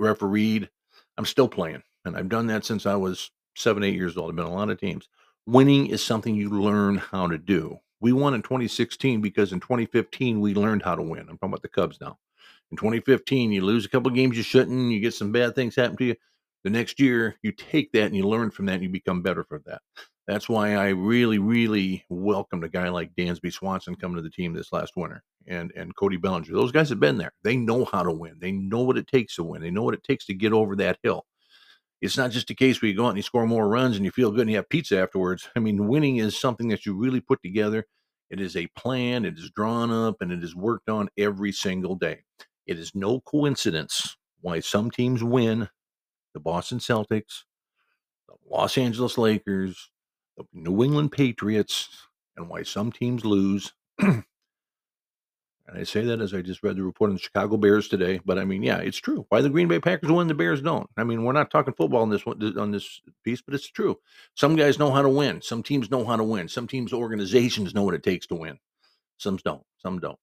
refereed. 0.00 0.68
I'm 1.16 1.26
still 1.26 1.48
playing. 1.48 1.82
And 2.04 2.16
I've 2.16 2.28
done 2.28 2.46
that 2.48 2.64
since 2.64 2.86
I 2.86 2.94
was 2.94 3.30
seven, 3.54 3.84
eight 3.84 3.94
years 3.94 4.16
old. 4.16 4.30
I've 4.30 4.36
been 4.36 4.46
a 4.46 4.52
lot 4.52 4.70
of 4.70 4.80
teams. 4.80 5.08
Winning 5.46 5.86
is 5.86 6.02
something 6.02 6.34
you 6.34 6.48
learn 6.50 6.96
how 6.96 7.28
to 7.28 7.38
do. 7.38 7.78
We 8.00 8.12
won 8.12 8.34
in 8.34 8.42
2016 8.42 9.20
because 9.20 9.52
in 9.52 9.60
2015 9.60 10.40
we 10.40 10.54
learned 10.54 10.82
how 10.82 10.94
to 10.94 11.02
win. 11.02 11.20
I'm 11.20 11.36
talking 11.36 11.50
about 11.50 11.62
the 11.62 11.68
Cubs 11.68 12.00
now. 12.00 12.18
In 12.70 12.76
2015, 12.76 13.52
you 13.52 13.62
lose 13.62 13.84
a 13.84 13.88
couple 13.88 14.10
games 14.12 14.36
you 14.36 14.42
shouldn't, 14.42 14.92
you 14.92 15.00
get 15.00 15.12
some 15.12 15.32
bad 15.32 15.54
things 15.54 15.74
happen 15.74 15.96
to 15.98 16.04
you. 16.04 16.16
The 16.62 16.70
next 16.70 17.00
year, 17.00 17.36
you 17.42 17.52
take 17.52 17.90
that 17.92 18.04
and 18.04 18.16
you 18.16 18.28
learn 18.28 18.50
from 18.50 18.66
that 18.66 18.74
and 18.74 18.82
you 18.82 18.88
become 18.88 19.22
better 19.22 19.44
for 19.44 19.60
that. 19.66 19.82
That's 20.26 20.48
why 20.48 20.74
I 20.74 20.90
really, 20.90 21.38
really 21.38 22.04
welcomed 22.08 22.62
a 22.62 22.68
guy 22.68 22.88
like 22.88 23.14
Dansby 23.16 23.52
Swanson 23.52 23.96
coming 23.96 24.16
to 24.16 24.22
the 24.22 24.30
team 24.30 24.52
this 24.52 24.72
last 24.72 24.92
winter 24.96 25.24
and 25.46 25.72
and 25.76 25.94
Cody 25.96 26.16
Bellinger. 26.16 26.52
Those 26.52 26.72
guys 26.72 26.88
have 26.90 27.00
been 27.00 27.18
there. 27.18 27.32
They 27.42 27.56
know 27.56 27.84
how 27.84 28.02
to 28.02 28.12
win. 28.12 28.36
They 28.38 28.52
know 28.52 28.82
what 28.82 28.98
it 28.98 29.06
takes 29.06 29.36
to 29.36 29.44
win. 29.44 29.62
They 29.62 29.70
know 29.70 29.82
what 29.82 29.94
it 29.94 30.04
takes 30.04 30.26
to 30.26 30.34
get 30.34 30.52
over 30.52 30.76
that 30.76 30.98
hill. 31.02 31.24
It's 32.00 32.16
not 32.16 32.30
just 32.30 32.50
a 32.50 32.54
case 32.54 32.80
where 32.80 32.90
you 32.90 32.96
go 32.96 33.06
out 33.06 33.10
and 33.10 33.18
you 33.18 33.22
score 33.22 33.46
more 33.46 33.68
runs 33.68 33.96
and 33.96 34.04
you 34.04 34.10
feel 34.10 34.30
good 34.30 34.42
and 34.42 34.50
you 34.50 34.56
have 34.56 34.68
pizza 34.70 34.98
afterwards. 34.98 35.48
I 35.54 35.60
mean, 35.60 35.86
winning 35.86 36.16
is 36.16 36.38
something 36.40 36.68
that 36.68 36.86
you 36.86 36.94
really 36.94 37.20
put 37.20 37.42
together. 37.42 37.84
It 38.30 38.40
is 38.40 38.56
a 38.56 38.68
plan, 38.68 39.24
it 39.24 39.36
is 39.36 39.50
drawn 39.50 39.90
up, 39.90 40.16
and 40.20 40.30
it 40.30 40.42
is 40.42 40.54
worked 40.54 40.88
on 40.88 41.10
every 41.18 41.52
single 41.52 41.96
day. 41.96 42.22
It 42.66 42.78
is 42.78 42.94
no 42.94 43.20
coincidence 43.20 44.16
why 44.40 44.60
some 44.60 44.90
teams 44.90 45.22
win 45.22 45.68
the 46.32 46.40
Boston 46.40 46.78
Celtics, 46.78 47.44
the 48.28 48.34
Los 48.48 48.78
Angeles 48.78 49.18
Lakers, 49.18 49.90
the 50.36 50.44
New 50.52 50.82
England 50.84 51.12
Patriots, 51.12 51.88
and 52.36 52.48
why 52.48 52.62
some 52.62 52.92
teams 52.92 53.24
lose. 53.24 53.72
and 55.70 55.80
I 55.80 55.84
say 55.84 56.02
that 56.04 56.20
as 56.20 56.34
I 56.34 56.42
just 56.42 56.62
read 56.62 56.76
the 56.76 56.82
report 56.82 57.10
on 57.10 57.14
the 57.14 57.20
Chicago 57.20 57.56
Bears 57.56 57.88
today. 57.88 58.20
But 58.24 58.38
I 58.38 58.44
mean, 58.44 58.62
yeah, 58.62 58.78
it's 58.78 58.98
true. 58.98 59.24
Why 59.28 59.40
the 59.40 59.48
Green 59.48 59.68
Bay 59.68 59.78
Packers 59.78 60.10
win, 60.10 60.26
the 60.26 60.34
Bears 60.34 60.60
don't. 60.60 60.90
I 60.96 61.04
mean, 61.04 61.24
we're 61.24 61.32
not 61.32 61.50
talking 61.50 61.74
football 61.74 62.02
on 62.02 62.10
this 62.10 62.26
one 62.26 62.58
on 62.58 62.70
this 62.70 63.00
piece, 63.24 63.40
but 63.40 63.54
it's 63.54 63.70
true. 63.70 63.98
Some 64.34 64.56
guys 64.56 64.78
know 64.78 64.90
how 64.90 65.02
to 65.02 65.08
win. 65.08 65.40
Some 65.42 65.62
teams 65.62 65.90
know 65.90 66.04
how 66.04 66.16
to 66.16 66.24
win. 66.24 66.48
Some 66.48 66.66
teams, 66.66 66.92
organizations 66.92 67.74
know 67.74 67.84
what 67.84 67.94
it 67.94 68.02
takes 68.02 68.26
to 68.28 68.34
win. 68.34 68.58
Some 69.16 69.36
don't. 69.36 69.62
Some 69.78 69.98
don't. 69.98 70.18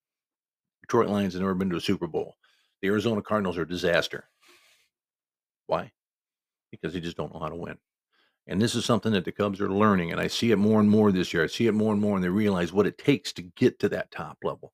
Detroit 0.81 1.09
Lions 1.09 1.33
have 1.33 1.41
never 1.41 1.55
been 1.55 1.69
to 1.69 1.77
a 1.77 1.81
Super 1.81 2.07
Bowl. 2.07 2.35
The 2.81 2.89
Arizona 2.89 3.21
Cardinals 3.21 3.57
are 3.57 3.63
a 3.63 3.67
disaster. 3.67 4.29
Why? 5.67 5.91
Because 6.71 6.93
they 6.93 6.99
just 6.99 7.17
don't 7.17 7.33
know 7.33 7.39
how 7.39 7.49
to 7.49 7.55
win. 7.55 7.77
And 8.47 8.61
this 8.61 8.75
is 8.75 8.85
something 8.85 9.11
that 9.11 9.25
the 9.25 9.31
Cubs 9.31 9.59
are 9.59 9.69
learning. 9.69 10.11
And 10.11 10.21
I 10.21 10.27
see 10.27 10.51
it 10.51 10.57
more 10.57 10.79
and 10.79 10.89
more 10.89 11.11
this 11.11 11.33
year. 11.33 11.43
I 11.43 11.47
see 11.47 11.67
it 11.67 11.73
more 11.73 11.91
and 11.91 12.01
more, 12.01 12.15
and 12.15 12.23
they 12.23 12.29
realize 12.29 12.71
what 12.71 12.87
it 12.87 12.97
takes 12.97 13.33
to 13.33 13.41
get 13.41 13.79
to 13.79 13.89
that 13.89 14.11
top 14.11 14.37
level, 14.43 14.71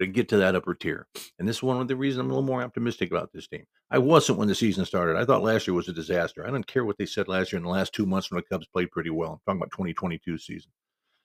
to 0.00 0.06
get 0.06 0.28
to 0.28 0.36
that 0.36 0.54
upper 0.54 0.74
tier. 0.74 1.06
And 1.38 1.48
this 1.48 1.56
is 1.56 1.62
one 1.62 1.80
of 1.80 1.88
the 1.88 1.96
reasons 1.96 2.20
I'm 2.20 2.26
a 2.26 2.34
little 2.34 2.42
more 2.42 2.62
optimistic 2.62 3.10
about 3.10 3.30
this 3.32 3.48
team. 3.48 3.64
I 3.90 3.98
wasn't 3.98 4.38
when 4.38 4.48
the 4.48 4.54
season 4.54 4.84
started. 4.84 5.16
I 5.16 5.24
thought 5.24 5.42
last 5.42 5.66
year 5.66 5.74
was 5.74 5.88
a 5.88 5.92
disaster. 5.92 6.46
I 6.46 6.50
don't 6.50 6.66
care 6.66 6.84
what 6.84 6.98
they 6.98 7.06
said 7.06 7.28
last 7.28 7.52
year 7.52 7.58
in 7.58 7.64
the 7.64 7.70
last 7.70 7.92
two 7.92 8.06
months 8.06 8.30
when 8.30 8.36
the 8.36 8.54
Cubs 8.54 8.66
played 8.68 8.90
pretty 8.90 9.10
well. 9.10 9.32
I'm 9.32 9.38
talking 9.46 9.60
about 9.60 9.72
2022 9.72 10.38
season. 10.38 10.70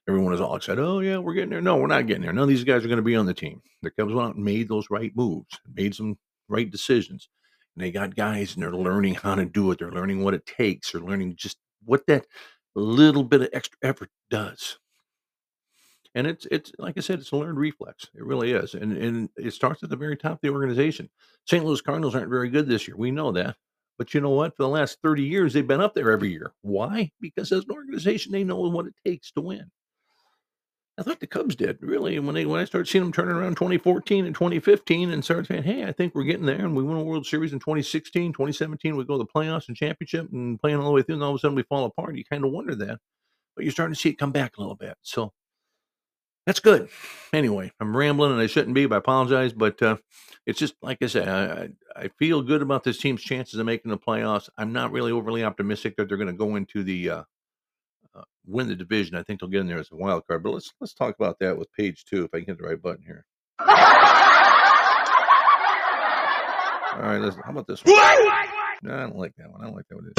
Everyone 0.07 0.31
was 0.31 0.41
all 0.41 0.55
excited. 0.55 0.83
Oh, 0.83 0.99
yeah, 0.99 1.17
we're 1.17 1.33
getting 1.33 1.49
there. 1.49 1.61
No, 1.61 1.77
we're 1.77 1.87
not 1.87 2.07
getting 2.07 2.23
there. 2.23 2.33
None 2.33 2.43
of 2.43 2.49
these 2.49 2.63
guys 2.63 2.83
are 2.83 2.89
going 2.89 2.97
to 2.97 3.03
be 3.03 3.15
on 3.15 3.25
the 3.25 3.33
team. 3.33 3.61
The 3.83 3.91
Cubs 3.91 4.13
went 4.13 4.29
out 4.29 4.35
and 4.35 4.43
made 4.43 4.67
those 4.67 4.89
right 4.89 5.11
moves, 5.15 5.59
made 5.73 5.95
some 5.95 6.17
right 6.49 6.69
decisions. 6.69 7.29
And 7.75 7.83
they 7.83 7.91
got 7.91 8.15
guys 8.15 8.53
and 8.53 8.63
they're 8.63 8.71
learning 8.71 9.15
how 9.15 9.35
to 9.35 9.45
do 9.45 9.71
it. 9.71 9.79
They're 9.79 9.91
learning 9.91 10.23
what 10.23 10.33
it 10.33 10.45
takes. 10.45 10.91
They're 10.91 11.01
learning 11.01 11.35
just 11.37 11.57
what 11.85 12.05
that 12.07 12.25
little 12.75 13.23
bit 13.23 13.41
of 13.41 13.49
extra 13.53 13.77
effort 13.81 14.09
does. 14.29 14.77
And 16.15 16.27
it's 16.27 16.45
it's 16.51 16.71
like 16.77 16.97
I 16.97 17.01
said, 17.01 17.19
it's 17.19 17.31
a 17.31 17.35
learned 17.35 17.57
reflex. 17.57 18.09
It 18.15 18.23
really 18.23 18.51
is. 18.51 18.75
And 18.75 18.95
and 18.95 19.29
it 19.35 19.53
starts 19.53 19.83
at 19.83 19.89
the 19.89 19.95
very 19.95 20.15
top 20.15 20.33
of 20.33 20.41
the 20.41 20.49
organization. 20.49 21.09
St. 21.45 21.65
Louis 21.65 21.81
Cardinals 21.81 22.15
aren't 22.15 22.29
very 22.29 22.49
good 22.49 22.67
this 22.67 22.87
year. 22.87 22.97
We 22.97 23.11
know 23.11 23.31
that. 23.31 23.55
But 23.97 24.13
you 24.13 24.21
know 24.21 24.31
what? 24.31 24.55
For 24.55 24.63
the 24.63 24.69
last 24.69 24.99
30 25.03 25.23
years, 25.23 25.53
they've 25.53 25.67
been 25.67 25.81
up 25.81 25.93
there 25.93 26.11
every 26.11 26.31
year. 26.31 26.51
Why? 26.61 27.11
Because 27.21 27.51
as 27.51 27.65
an 27.65 27.71
organization, 27.71 28.31
they 28.31 28.43
know 28.43 28.57
what 28.57 28.87
it 28.87 28.95
takes 29.05 29.31
to 29.33 29.41
win. 29.41 29.69
I 30.97 31.01
thought 31.01 31.19
the 31.19 31.27
Cubs 31.27 31.55
did 31.55 31.79
really 31.81 32.19
when 32.19 32.35
they 32.35 32.45
when 32.45 32.59
I 32.59 32.65
started 32.65 32.87
seeing 32.87 33.03
them 33.03 33.11
turning 33.11 33.35
around 33.35 33.55
2014 33.55 34.25
and 34.25 34.35
2015 34.35 35.09
and 35.09 35.23
started 35.23 35.47
saying, 35.47 35.63
"Hey, 35.63 35.85
I 35.85 35.91
think 35.91 36.13
we're 36.13 36.23
getting 36.23 36.45
there." 36.45 36.63
And 36.63 36.75
we 36.75 36.83
won 36.83 36.97
a 36.97 37.03
World 37.03 37.25
Series 37.25 37.51
in 37.51 37.59
2016, 37.59 38.31
2017. 38.33 38.95
We 38.95 39.03
go 39.03 39.17
to 39.17 39.23
the 39.23 39.25
playoffs 39.25 39.67
and 39.67 39.75
championship 39.75 40.31
and 40.31 40.59
playing 40.59 40.77
all 40.77 40.85
the 40.85 40.91
way 40.91 41.01
through, 41.01 41.15
and 41.15 41.23
all 41.23 41.31
of 41.31 41.35
a 41.37 41.39
sudden 41.39 41.55
we 41.55 41.63
fall 41.63 41.85
apart. 41.85 42.15
You 42.15 42.23
kind 42.25 42.45
of 42.45 42.51
wonder 42.51 42.75
that, 42.75 42.99
but 43.55 43.65
you're 43.65 43.71
starting 43.71 43.95
to 43.95 43.99
see 43.99 44.09
it 44.09 44.19
come 44.19 44.31
back 44.31 44.57
a 44.57 44.61
little 44.61 44.75
bit. 44.75 44.95
So 45.01 45.33
that's 46.45 46.59
good. 46.59 46.89
Anyway, 47.31 47.71
I'm 47.79 47.95
rambling 47.95 48.31
and 48.31 48.41
I 48.41 48.47
shouldn't 48.47 48.75
be. 48.75 48.85
But 48.85 48.95
I 48.95 48.97
apologize, 48.99 49.53
but 49.53 49.81
uh, 49.81 49.97
it's 50.45 50.59
just 50.59 50.75
like 50.81 50.97
I 51.01 51.07
said, 51.07 51.27
I, 51.27 51.69
I, 51.95 52.09
feel 52.19 52.41
good 52.41 52.61
about 52.61 52.83
this 52.83 52.97
team's 52.97 53.21
chances 53.21 53.59
of 53.59 53.65
making 53.65 53.91
the 53.91 53.97
playoffs. 53.97 54.49
I'm 54.57 54.73
not 54.73 54.91
really 54.91 55.11
overly 55.11 55.43
optimistic 55.43 55.95
that 55.95 56.09
they're 56.09 56.17
going 56.17 56.27
to 56.27 56.33
go 56.33 56.55
into 56.55 56.83
the 56.83 57.09
uh, 57.09 57.23
uh, 58.15 58.23
win 58.45 58.67
the 58.67 58.75
division. 58.75 59.15
I 59.15 59.23
think 59.23 59.39
they'll 59.39 59.49
get 59.49 59.61
in 59.61 59.67
there 59.67 59.79
as 59.79 59.91
a 59.91 59.95
wild 59.95 60.27
card. 60.27 60.43
But 60.43 60.53
let's 60.53 60.71
let's 60.81 60.93
talk 60.93 61.15
about 61.17 61.39
that 61.39 61.57
with 61.57 61.71
page 61.73 62.03
two, 62.05 62.25
if 62.25 62.33
I 62.33 62.39
can 62.39 62.47
hit 62.47 62.57
the 62.57 62.67
right 62.67 62.81
button 62.81 63.03
here. 63.05 63.25
All 66.93 67.01
right, 67.01 67.17
let's, 67.17 67.35
how 67.37 67.49
about 67.51 67.65
this 67.65 67.83
one? 67.83 67.95
No, 68.83 68.93
I 68.93 68.99
don't 68.99 69.17
like 69.17 69.33
that 69.37 69.49
one. 69.49 69.61
I 69.61 69.65
don't 69.65 69.75
like 69.75 69.87
that 69.87 69.95
one. 69.95 70.11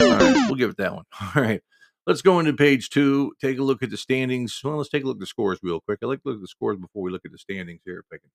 All 0.00 0.18
right, 0.18 0.46
we'll 0.46 0.54
give 0.54 0.70
it 0.70 0.76
that 0.78 0.94
one. 0.94 1.04
All 1.20 1.42
right. 1.42 1.60
Let's 2.06 2.22
go 2.22 2.38
into 2.38 2.52
page 2.52 2.90
two. 2.90 3.32
Take 3.40 3.58
a 3.58 3.64
look 3.64 3.82
at 3.82 3.90
the 3.90 3.96
standings. 3.96 4.60
Well, 4.62 4.76
let's 4.76 4.88
take 4.88 5.02
a 5.02 5.06
look 5.06 5.16
at 5.16 5.20
the 5.20 5.26
scores 5.26 5.58
real 5.62 5.80
quick. 5.80 5.98
I 6.02 6.06
like 6.06 6.22
to 6.22 6.28
look 6.28 6.36
at 6.36 6.40
the 6.42 6.48
scores 6.48 6.78
before 6.78 7.02
we 7.02 7.10
look 7.10 7.24
at 7.24 7.32
the 7.32 7.38
standings 7.38 7.80
here. 7.84 7.98
If 7.98 8.06
I 8.12 8.18
can 8.18 8.30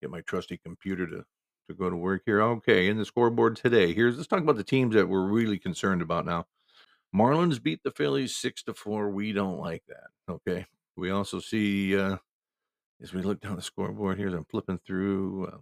get 0.00 0.10
my 0.10 0.22
trusty 0.22 0.58
computer 0.64 1.06
to 1.06 1.24
to 1.68 1.74
go 1.74 1.90
to 1.90 1.96
work 1.96 2.22
here. 2.24 2.40
Okay, 2.40 2.88
in 2.88 2.96
the 2.96 3.04
scoreboard 3.04 3.56
today. 3.56 3.92
Here's 3.92 4.16
let's 4.16 4.26
talk 4.26 4.40
about 4.40 4.56
the 4.56 4.64
teams 4.64 4.94
that 4.94 5.08
we're 5.08 5.26
really 5.26 5.58
concerned 5.58 6.00
about 6.02 6.24
now. 6.24 6.46
Marlins 7.14 7.62
beat 7.62 7.82
the 7.84 7.90
Phillies 7.90 8.34
six 8.34 8.62
to 8.64 8.74
four. 8.74 9.10
We 9.10 9.32
don't 9.32 9.58
like 9.58 9.82
that. 9.88 10.32
Okay. 10.32 10.66
We 10.96 11.10
also 11.10 11.40
see 11.40 11.96
uh, 11.96 12.16
as 13.02 13.12
we 13.12 13.22
look 13.22 13.40
down 13.40 13.56
the 13.56 13.62
scoreboard 13.62 14.18
here, 14.18 14.28
I'm 14.28 14.44
flipping 14.44 14.80
through. 14.86 15.46
Uh, 15.46 15.58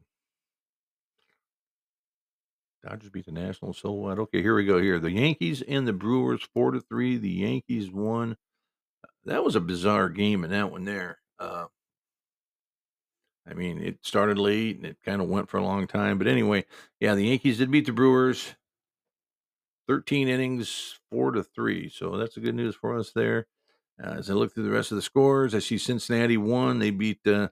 Dodgers 2.89 3.11
beat 3.11 3.27
the 3.27 3.33
Nationals. 3.33 3.79
So 3.79 3.91
what? 3.91 4.19
Okay, 4.19 4.43
here 4.43 4.55
we 4.55 4.65
go. 4.65 4.81
Here, 4.81 4.99
the 4.99 5.11
Yankees 5.11 5.63
and 5.63 5.89
the 5.89 5.93
Brewers, 5.93 6.47
four 6.55 6.71
to 6.71 6.81
three. 6.81 7.17
The 7.17 7.29
Yankees 7.29 7.91
won. 7.91 8.37
That 9.25 9.45
was 9.45 9.57
a 9.57 9.61
bizarre 9.61 10.09
game 10.09 10.45
in 10.45 10.51
that 10.51 10.71
one. 10.71 10.85
There. 10.85 11.19
Uh, 11.39 11.67
I 13.49 13.55
mean, 13.55 13.83
it 13.83 13.99
started 14.03 14.39
late 14.39 14.77
and 14.77 14.87
it 14.87 14.99
kind 15.05 15.21
of 15.21 15.29
went 15.29 15.49
for 15.49 15.57
a 15.57 15.65
long 15.65 15.87
time. 15.87 16.19
But 16.19 16.27
anyway, 16.29 16.65
yeah, 17.01 17.15
the 17.15 17.25
Yankees 17.25 17.59
did 17.59 17.71
beat 17.71 17.87
the 17.87 17.93
Brewers. 17.93 18.55
13 19.89 20.29
innings, 20.29 20.99
four 21.11 21.31
to 21.31 21.43
three. 21.43 21.89
So 21.89 22.17
that's 22.17 22.37
a 22.37 22.41
good 22.41 22.55
news 22.55 22.75
for 22.75 22.99
us 22.99 23.13
there. 23.13 23.47
Uh, 24.03 24.11
as 24.19 24.29
I 24.31 24.35
look 24.35 24.53
through 24.53 24.65
the 24.65 24.71
rest 24.71 24.91
of 24.93 24.97
the 24.97 25.03
scores, 25.03 25.55
I 25.55 25.61
see 25.61 25.79
Cincinnati 25.79 26.37
won. 26.37 26.81
They 26.81 26.91
beat 26.91 27.27
uh, 27.27 27.49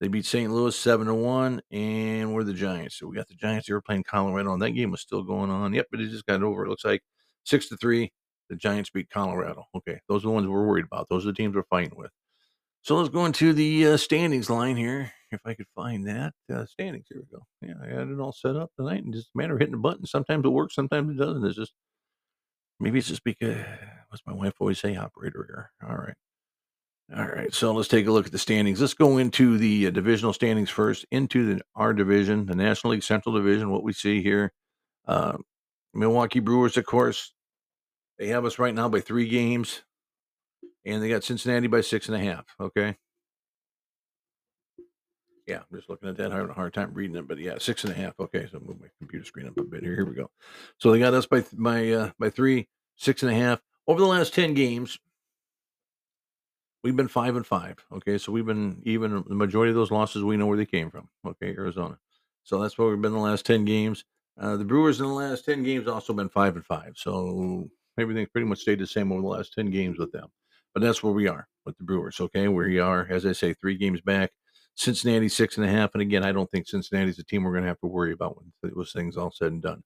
they 0.00 0.08
beat 0.08 0.26
St. 0.26 0.50
Louis 0.50 0.76
seven 0.76 1.06
to 1.08 1.14
one, 1.14 1.60
and 1.72 2.32
we're 2.32 2.44
the 2.44 2.54
Giants. 2.54 2.98
So 2.98 3.06
we 3.08 3.16
got 3.16 3.28
the 3.28 3.34
Giants. 3.34 3.66
They 3.66 3.74
were 3.74 3.80
playing 3.80 4.04
Colorado, 4.04 4.52
and 4.52 4.62
that 4.62 4.70
game 4.70 4.90
was 4.92 5.00
still 5.00 5.22
going 5.22 5.50
on. 5.50 5.74
Yep, 5.74 5.86
but 5.90 6.00
it 6.00 6.10
just 6.10 6.26
got 6.26 6.42
over. 6.42 6.64
It 6.64 6.68
looks 6.68 6.84
like 6.84 7.02
six 7.44 7.68
to 7.68 7.76
three. 7.76 8.12
The 8.48 8.56
Giants 8.56 8.90
beat 8.90 9.10
Colorado. 9.10 9.64
Okay, 9.74 10.00
those 10.08 10.22
are 10.22 10.28
the 10.28 10.32
ones 10.32 10.46
we're 10.46 10.66
worried 10.66 10.86
about. 10.86 11.08
Those 11.08 11.24
are 11.24 11.32
the 11.32 11.34
teams 11.36 11.54
we're 11.54 11.64
fighting 11.64 11.96
with. 11.96 12.10
So 12.82 12.96
let's 12.96 13.08
go 13.08 13.26
into 13.26 13.52
the 13.52 13.88
uh, 13.88 13.96
standings 13.96 14.48
line 14.48 14.76
here. 14.76 15.12
If 15.30 15.40
I 15.44 15.52
could 15.52 15.66
find 15.74 16.06
that 16.06 16.32
uh, 16.50 16.64
standings, 16.64 17.06
here 17.10 17.20
we 17.20 17.36
go. 17.36 17.44
Yeah, 17.60 17.74
I 17.82 17.98
had 17.98 18.08
it 18.08 18.20
all 18.20 18.32
set 18.32 18.56
up 18.56 18.70
tonight, 18.76 19.04
and 19.04 19.12
just 19.12 19.30
a 19.34 19.38
matter 19.38 19.54
of 19.54 19.58
hitting 19.58 19.74
a 19.74 19.78
button. 19.78 20.06
Sometimes 20.06 20.46
it 20.46 20.48
works, 20.48 20.74
sometimes 20.74 21.10
it 21.10 21.18
doesn't. 21.18 21.44
It's 21.44 21.56
just 21.56 21.72
maybe 22.80 22.98
it's 22.98 23.08
just 23.08 23.24
because 23.24 23.56
what's 24.08 24.24
my 24.26 24.32
wife 24.32 24.54
always 24.60 24.78
say, 24.78 24.96
operator 24.96 25.44
here. 25.46 25.70
All 25.90 25.96
right. 25.96 26.14
All 27.16 27.24
right, 27.24 27.52
so 27.54 27.72
let's 27.72 27.88
take 27.88 28.06
a 28.06 28.12
look 28.12 28.26
at 28.26 28.32
the 28.32 28.38
standings. 28.38 28.82
Let's 28.82 28.92
go 28.92 29.16
into 29.16 29.56
the 29.56 29.86
uh, 29.86 29.90
divisional 29.90 30.34
standings 30.34 30.68
first. 30.68 31.06
Into 31.10 31.54
the 31.54 31.62
our 31.74 31.94
division, 31.94 32.44
the 32.44 32.54
National 32.54 32.92
League 32.92 33.02
Central 33.02 33.34
Division. 33.34 33.70
What 33.70 33.82
we 33.82 33.94
see 33.94 34.22
here, 34.22 34.52
uh, 35.06 35.38
Milwaukee 35.94 36.40
Brewers, 36.40 36.76
of 36.76 36.84
course, 36.84 37.32
they 38.18 38.28
have 38.28 38.44
us 38.44 38.58
right 38.58 38.74
now 38.74 38.90
by 38.90 39.00
three 39.00 39.26
games, 39.26 39.82
and 40.84 41.02
they 41.02 41.08
got 41.08 41.24
Cincinnati 41.24 41.66
by 41.66 41.80
six 41.80 42.08
and 42.08 42.16
a 42.16 42.20
half. 42.20 42.44
Okay. 42.60 42.98
Yeah, 45.46 45.60
I'm 45.60 45.78
just 45.78 45.88
looking 45.88 46.10
at 46.10 46.18
that. 46.18 46.30
Have 46.30 46.50
a 46.50 46.52
hard 46.52 46.74
time 46.74 46.92
reading 46.92 47.16
it, 47.16 47.26
but 47.26 47.38
yeah, 47.38 47.56
six 47.58 47.84
and 47.84 47.92
a 47.94 47.96
half. 47.96 48.20
Okay, 48.20 48.46
so 48.52 48.60
move 48.60 48.82
my 48.82 48.88
computer 48.98 49.24
screen 49.24 49.46
up 49.46 49.56
a 49.56 49.62
bit 49.62 49.82
here. 49.82 49.94
Here 49.94 50.04
we 50.04 50.14
go. 50.14 50.30
So 50.76 50.92
they 50.92 50.98
got 50.98 51.14
us 51.14 51.24
by 51.24 51.42
by 51.54 51.88
uh, 51.90 52.10
by 52.18 52.28
three, 52.28 52.68
six 52.96 53.22
and 53.22 53.32
a 53.32 53.34
half 53.34 53.62
over 53.86 53.98
the 53.98 54.06
last 54.06 54.34
ten 54.34 54.52
games 54.52 54.98
we've 56.82 56.96
been 56.96 57.08
five 57.08 57.36
and 57.36 57.46
five. 57.46 57.76
Okay, 57.92 58.18
so 58.18 58.32
we've 58.32 58.46
been 58.46 58.80
even 58.84 59.24
the 59.26 59.34
majority 59.34 59.70
of 59.70 59.76
those 59.76 59.90
losses 59.90 60.22
we 60.22 60.36
know 60.36 60.46
where 60.46 60.56
they 60.56 60.66
came 60.66 60.90
from. 60.90 61.08
Okay, 61.26 61.54
Arizona. 61.56 61.98
So 62.44 62.60
that's 62.60 62.78
where 62.78 62.88
we've 62.88 63.00
been 63.00 63.12
the 63.12 63.18
last 63.18 63.46
ten 63.46 63.64
games. 63.64 64.04
Uh, 64.40 64.56
the 64.56 64.64
Brewers 64.64 65.00
in 65.00 65.06
the 65.06 65.12
last 65.12 65.44
ten 65.44 65.62
games 65.62 65.88
also 65.88 66.12
been 66.12 66.28
five 66.28 66.56
and 66.56 66.64
five. 66.64 66.92
So 66.96 67.68
everything 67.98 68.26
pretty 68.32 68.46
much 68.46 68.60
stayed 68.60 68.78
the 68.78 68.86
same 68.86 69.12
over 69.12 69.22
the 69.22 69.28
last 69.28 69.52
ten 69.52 69.70
games 69.70 69.98
with 69.98 70.12
them. 70.12 70.28
But 70.74 70.82
that's 70.82 71.02
where 71.02 71.12
we 71.12 71.28
are 71.28 71.48
with 71.66 71.76
the 71.78 71.84
Brewers. 71.84 72.20
Okay, 72.20 72.48
where 72.48 72.68
we 72.68 72.78
are, 72.78 73.06
as 73.10 73.26
I 73.26 73.32
say, 73.32 73.54
three 73.54 73.76
games 73.76 74.00
back. 74.00 74.30
Cincinnati 74.76 75.28
six 75.28 75.56
and 75.56 75.66
a 75.66 75.68
half. 75.68 75.90
And 75.94 76.02
again, 76.02 76.22
I 76.22 76.30
don't 76.30 76.48
think 76.50 76.68
Cincinnati's 76.68 77.18
a 77.18 77.24
team 77.24 77.42
we're 77.42 77.50
going 77.52 77.64
to 77.64 77.68
have 77.68 77.80
to 77.80 77.88
worry 77.88 78.12
about 78.12 78.36
when 78.36 78.72
those 78.74 78.92
things 78.92 79.16
all 79.16 79.32
said 79.32 79.50
and 79.50 79.60
done. 79.60 79.82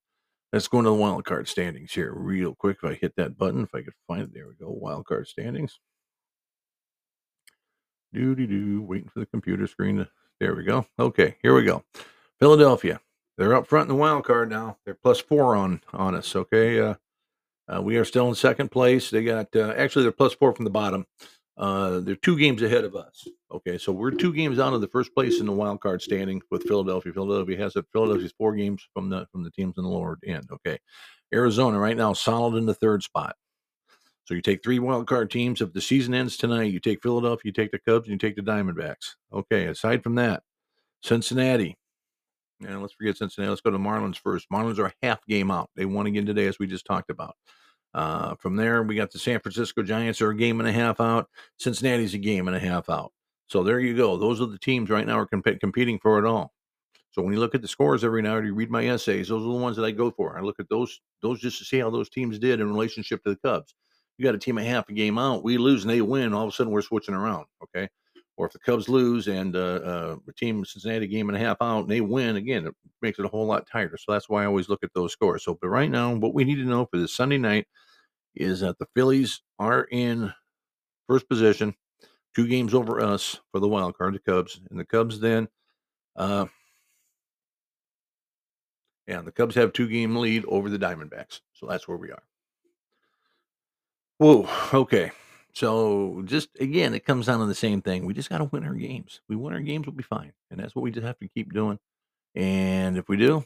Let's 0.53 0.69
go 0.69 0.81
into 0.81 0.91
the 0.91 0.97
wild 0.97 1.25
card 1.25 1.49
standings 1.49 1.93
here 1.93 2.13
real 2.15 2.55
quick. 2.55 2.77
If 2.83 2.91
I 2.91 2.95
hit 2.95 3.17
that 3.17 3.39
button, 3.39 3.63
if 3.63 3.75
I 3.75 3.81
could 3.81 3.95
find 4.07 4.21
it, 4.21 4.35
there 4.35 4.49
we 4.49 4.55
go. 4.55 4.71
Wild 4.71 5.07
card 5.07 5.27
standings. 5.27 5.81
Do 8.13 8.35
do 8.35 8.47
do. 8.47 8.83
Waiting 8.83 9.09
for 9.09 9.21
the 9.21 9.27
computer 9.27 9.67
screen 9.67 9.97
to. 9.97 10.09
There 10.41 10.55
we 10.55 10.65
go. 10.65 10.87
Okay, 10.99 11.37
here 11.43 11.55
we 11.55 11.65
go. 11.65 11.85
Philadelphia. 12.41 13.01
They're 13.39 13.55
up 13.55 13.67
front 13.67 13.85
in 13.85 13.97
the 13.97 14.01
wild 14.01 14.25
card 14.25 14.51
now. 14.51 14.77
They're 14.85 14.95
plus 14.95 15.21
four 15.21 15.57
on 15.57 15.81
on 15.93 16.15
us. 16.15 16.37
Okay. 16.37 16.81
Uh, 16.81 16.95
uh, 17.73 17.81
we 17.81 17.97
are 17.97 18.05
still 18.05 18.29
in 18.29 18.35
second 18.35 18.71
place. 18.71 19.11
They 19.11 19.25
got 19.25 19.55
uh, 19.55 19.75
actually 19.77 20.03
they're 20.03 20.13
plus 20.13 20.35
four 20.35 20.55
from 20.55 20.65
the 20.65 20.71
bottom. 20.71 21.07
Uh, 21.57 22.01
they're 22.01 22.17
two 22.17 22.39
games 22.39 22.63
ahead 22.63 22.85
of 22.85 22.97
us. 22.97 23.27
Okay, 23.53 23.77
so 23.77 23.93
we're 23.93 24.11
two 24.11 24.33
games 24.33 24.59
out 24.59 24.73
of 24.73 24.81
the 24.81 24.89
first 24.89 25.15
place 25.15 25.39
in 25.39 25.47
the 25.47 25.53
wild 25.53 25.81
card 25.81 26.01
standing 26.01 26.41
with 26.51 26.63
Philadelphia. 26.63 27.13
Philadelphia 27.13 27.59
has 27.59 27.77
it. 27.77 27.85
Philadelphia's 27.93 28.33
four 28.37 28.55
games 28.55 28.87
from 28.95 29.11
the 29.11 29.27
from 29.31 29.45
the 29.45 29.51
teams 29.51 29.75
in 29.77 29.85
the 29.85 29.91
lower 29.91 30.19
end. 30.27 30.49
Okay, 30.51 30.79
Arizona 31.33 31.79
right 31.79 31.97
now 31.97 32.13
solid 32.15 32.57
in 32.57 32.67
the 32.67 32.75
third 32.75 33.03
spot. 33.03 33.37
So 34.25 34.35
you 34.35 34.43
take 34.43 34.63
three 34.63 34.79
wild 34.79 35.07
card 35.07 35.31
teams. 35.31 35.61
If 35.61 35.73
the 35.73 35.81
season 35.81 36.15
ends 36.15 36.37
tonight, 36.37 36.73
you 36.73 36.81
take 36.81 37.03
Philadelphia, 37.03 37.43
you 37.45 37.53
take 37.53 37.73
the 37.73 37.79
Cubs, 37.79 38.07
and 38.07 38.13
you 38.13 38.19
take 38.19 38.37
the 38.37 38.43
Diamondbacks. 38.43 39.17
Okay. 39.33 39.67
Aside 39.67 40.03
from 40.03 40.15
that, 40.17 40.43
Cincinnati. 41.03 41.77
And 42.65 42.81
let's 42.81 42.95
forget 42.95 43.17
Cincinnati. 43.17 43.51
Let's 43.51 43.61
go 43.61 43.71
to 43.71 43.79
Marlins 43.79 44.17
first. 44.17 44.49
Marlins 44.51 44.79
are 44.79 44.93
half 45.03 45.25
game 45.27 45.51
out. 45.51 45.71
They 45.75 45.85
won 45.85 46.07
again 46.07 46.27
today, 46.27 46.47
as 46.47 46.59
we 46.59 46.67
just 46.67 46.87
talked 46.87 47.11
about. 47.11 47.35
Uh, 47.95 48.37
from 48.37 48.57
there, 48.57 48.83
we 48.83 48.95
got 48.95 49.11
the 49.11 49.19
San 49.19 49.41
Francisco 49.41 49.83
Giants 49.83 50.23
are 50.23 50.31
a 50.31 50.37
game 50.37 50.61
and 50.61 50.69
a 50.69 50.73
half 50.73 51.01
out. 51.01 51.29
Cincinnati's 51.59 52.15
a 52.15 52.19
game 52.19 52.47
and 52.47 52.57
a 52.57 52.61
half 52.61 52.89
out. 52.89 53.13
So 53.49 53.63
there 53.63 53.81
you 53.81 53.97
go. 53.97 54.17
Those 54.17 54.41
are 54.41 54.47
the 54.47 54.59
teams 54.59 54.89
right 54.89 55.07
now 55.07 55.19
are 55.19 55.27
comp- 55.27 55.61
competing 55.61 55.99
for 55.99 56.19
it 56.19 56.25
all. 56.25 56.53
So 57.11 57.21
when 57.21 57.35
you 57.35 57.41
look 57.41 57.55
at 57.55 57.61
the 57.61 57.69
scores 57.69 58.05
every 58.05 58.23
night, 58.23 58.45
you 58.45 58.55
read 58.55 58.71
my 58.71 58.87
essays, 58.87 59.29
those 59.29 59.43
are 59.43 59.53
the 59.53 59.63
ones 59.63 59.77
that 59.77 59.85
I 59.85 59.91
go 59.91 60.11
for. 60.11 60.39
I 60.39 60.41
look 60.41 60.59
at 60.59 60.71
those 60.71 61.01
those 61.21 61.41
just 61.41 61.59
to 61.59 61.65
see 61.65 61.79
how 61.79 61.91
those 61.91 62.09
teams 62.09 62.39
did 62.39 62.61
in 62.61 62.71
relationship 62.71 63.23
to 63.25 63.31
the 63.31 63.37
Cubs 63.37 63.75
you 64.19 64.25
got 64.25 64.35
a 64.35 64.39
team 64.39 64.59
a 64.59 64.65
half 64.65 64.89
a 64.89 64.93
game 64.93 65.19
out, 65.19 65.43
we 65.43 65.59
lose 65.59 65.83
and 65.83 65.91
they 65.91 66.01
win, 66.01 66.33
all 66.33 66.45
of 66.45 66.49
a 66.49 66.53
sudden 66.53 66.73
we're 66.73 66.83
switching 66.83 67.15
around. 67.15 67.47
Okay. 67.63 67.89
Or 68.37 68.47
if 68.47 68.53
the 68.53 68.59
Cubs 68.61 68.89
lose 68.89 69.29
and 69.29 69.55
uh, 69.55 69.59
uh, 69.59 70.17
the 70.27 70.33
team 70.33 70.65
Cincinnati 70.65 71.07
game 71.07 71.29
and 71.29 71.37
a 71.37 71.41
half 71.41 71.59
out 71.61 71.81
and 71.81 71.91
they 71.91 72.01
win, 72.01 72.37
again, 72.37 72.67
it 72.67 72.75
makes 73.03 73.19
it 73.19 73.25
a 73.25 73.29
whole 73.29 73.47
lot 73.47 73.69
tighter. 73.71 73.97
So 73.99 74.13
that's 74.13 74.29
why 74.29 74.43
I 74.43 74.47
always 74.47 74.69
look 74.69 74.83
at 74.83 74.93
those 74.95 75.13
scores. 75.13 75.45
So, 75.45 75.59
but 75.61 75.69
right 75.69 75.91
now, 75.91 76.15
what 76.15 76.35
we 76.35 76.45
need 76.45 76.57
to 76.57 76.65
know 76.65 76.87
for 76.87 76.99
this 76.99 77.15
Sunday 77.15 77.39
night 77.39 77.67
is 78.35 78.61
that 78.61 78.79
the 78.79 78.87
Phillies 78.95 79.43
are 79.59 79.87
in 79.91 80.33
first 81.07 81.29
position, 81.29 81.75
two 82.35 82.47
games 82.47 82.73
over 82.73 83.01
us 83.01 83.39
for 83.53 83.61
the 83.61 83.69
wild 83.69 83.99
card, 83.99 84.15
the 84.15 84.19
Cubs. 84.19 84.61
And 84.71 84.81
the 84.81 84.87
Cubs 84.87 85.21
then, 85.21 85.47
uh, 86.17 86.47
yeah, 89.07 89.21
the 89.21 89.33
Cubs 89.33 89.55
have 89.57 89.75
two 89.75 89.89
game 89.89 90.17
lead 90.17 90.45
over 90.47 90.71
the 90.71 90.79
Diamondbacks. 90.79 91.41
So 91.53 91.67
that's 91.67 91.87
where 91.87 91.99
we 91.99 92.11
are. 92.11 92.23
Whoa. 94.23 94.49
Okay. 94.73 95.11
So 95.53 96.23
just 96.27 96.49
again, 96.61 96.95
it 96.95 97.05
comes 97.05 97.27
down 97.27 97.41
to 97.41 97.47
the 97.47 97.57
same 97.57 97.83
thing. 97.83 98.07
We 98.07 98.15
just 98.15 98.31
got 98.31 98.39
to 98.39 98.45
win 98.45 98.65
our 98.65 98.75
games. 98.75 99.21
We 99.29 99.35
win 99.35 99.53
our 99.53 99.59
games, 99.59 99.85
we'll 99.85 99.97
be 99.97 100.05
fine, 100.05 100.33
and 100.49 100.61
that's 100.61 100.77
what 100.77 100.83
we 100.83 100.93
just 100.93 101.05
have 101.05 101.19
to 101.19 101.27
keep 101.27 101.53
doing. 101.53 101.81
And 102.37 102.97
if 102.97 103.09
we 103.09 103.17
do, 103.17 103.45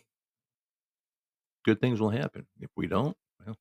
good 1.65 1.81
things 1.81 1.99
will 1.99 2.11
happen. 2.11 2.47
If 2.61 2.69
we 2.77 2.89
don't, 2.89 3.17
well, 3.47 3.57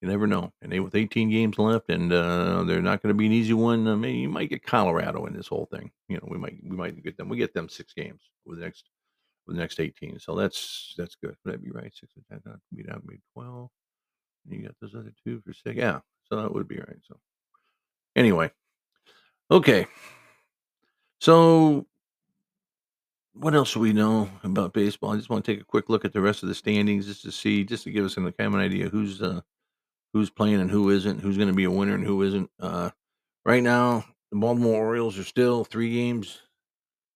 you 0.00 0.08
never 0.08 0.26
know. 0.26 0.52
And 0.60 0.72
they 0.72 0.80
with 0.80 0.96
18 0.96 1.30
games 1.30 1.56
left, 1.56 1.88
and 1.88 2.12
uh, 2.12 2.64
they're 2.64 2.82
not 2.82 3.00
going 3.00 3.14
to 3.14 3.18
be 3.18 3.26
an 3.26 3.32
easy 3.32 3.54
one. 3.54 3.86
I 3.86 3.94
mean, 3.94 4.16
you 4.16 4.28
might 4.28 4.50
get 4.50 4.66
Colorado 4.66 5.26
in 5.26 5.34
this 5.34 5.46
whole 5.46 5.68
thing. 5.70 5.92
You 6.08 6.16
know, 6.16 6.26
we 6.26 6.36
might 6.36 6.58
we 6.64 6.76
might 6.76 7.00
get 7.04 7.16
them. 7.16 7.28
We 7.28 7.36
get 7.36 7.54
them 7.54 7.68
six 7.68 7.94
games 7.94 8.22
with 8.44 8.58
the 8.58 8.64
next 8.64 8.90
with 9.46 9.54
the 9.54 9.62
next 9.62 9.78
18. 9.78 10.18
So 10.18 10.34
that's 10.34 10.94
that's 10.98 11.14
good. 11.14 11.36
Would 11.44 11.54
that 11.54 11.62
be 11.62 11.70
right? 11.70 11.92
Six 11.94 12.12
ten. 12.28 12.40
Be 12.74 12.82
down 12.82 13.02
be 13.06 13.20
12. 13.34 13.70
You 14.48 14.62
got 14.62 14.74
those 14.80 14.94
other 14.94 15.12
two 15.24 15.40
for 15.44 15.52
six. 15.52 15.76
Yeah, 15.76 16.00
so 16.24 16.40
that 16.40 16.52
would 16.52 16.68
be 16.68 16.76
right. 16.76 17.00
So 17.06 17.16
anyway, 18.16 18.50
okay. 19.50 19.86
So 21.20 21.86
what 23.34 23.54
else 23.54 23.72
do 23.72 23.80
we 23.80 23.92
know 23.92 24.28
about 24.44 24.72
baseball? 24.72 25.12
I 25.12 25.16
just 25.16 25.30
want 25.30 25.44
to 25.44 25.52
take 25.52 25.60
a 25.60 25.64
quick 25.64 25.88
look 25.88 26.04
at 26.04 26.12
the 26.12 26.20
rest 26.20 26.42
of 26.42 26.48
the 26.48 26.54
standings 26.54 27.06
just 27.06 27.22
to 27.22 27.32
see, 27.32 27.64
just 27.64 27.84
to 27.84 27.90
give 27.90 28.04
us 28.04 28.14
kind 28.14 28.28
of 28.28 28.54
an 28.54 28.60
idea 28.60 28.88
who's 28.88 29.22
uh, 29.22 29.40
who's 30.12 30.30
playing 30.30 30.60
and 30.60 30.70
who 30.70 30.90
isn't, 30.90 31.20
who's 31.20 31.36
going 31.36 31.48
to 31.48 31.54
be 31.54 31.64
a 31.64 31.70
winner 31.70 31.94
and 31.94 32.04
who 32.04 32.22
isn't. 32.22 32.50
Uh, 32.60 32.90
right 33.44 33.62
now, 33.62 34.04
the 34.30 34.38
Baltimore 34.38 34.84
Orioles 34.84 35.18
are 35.18 35.24
still 35.24 35.64
three 35.64 35.92
games 35.92 36.40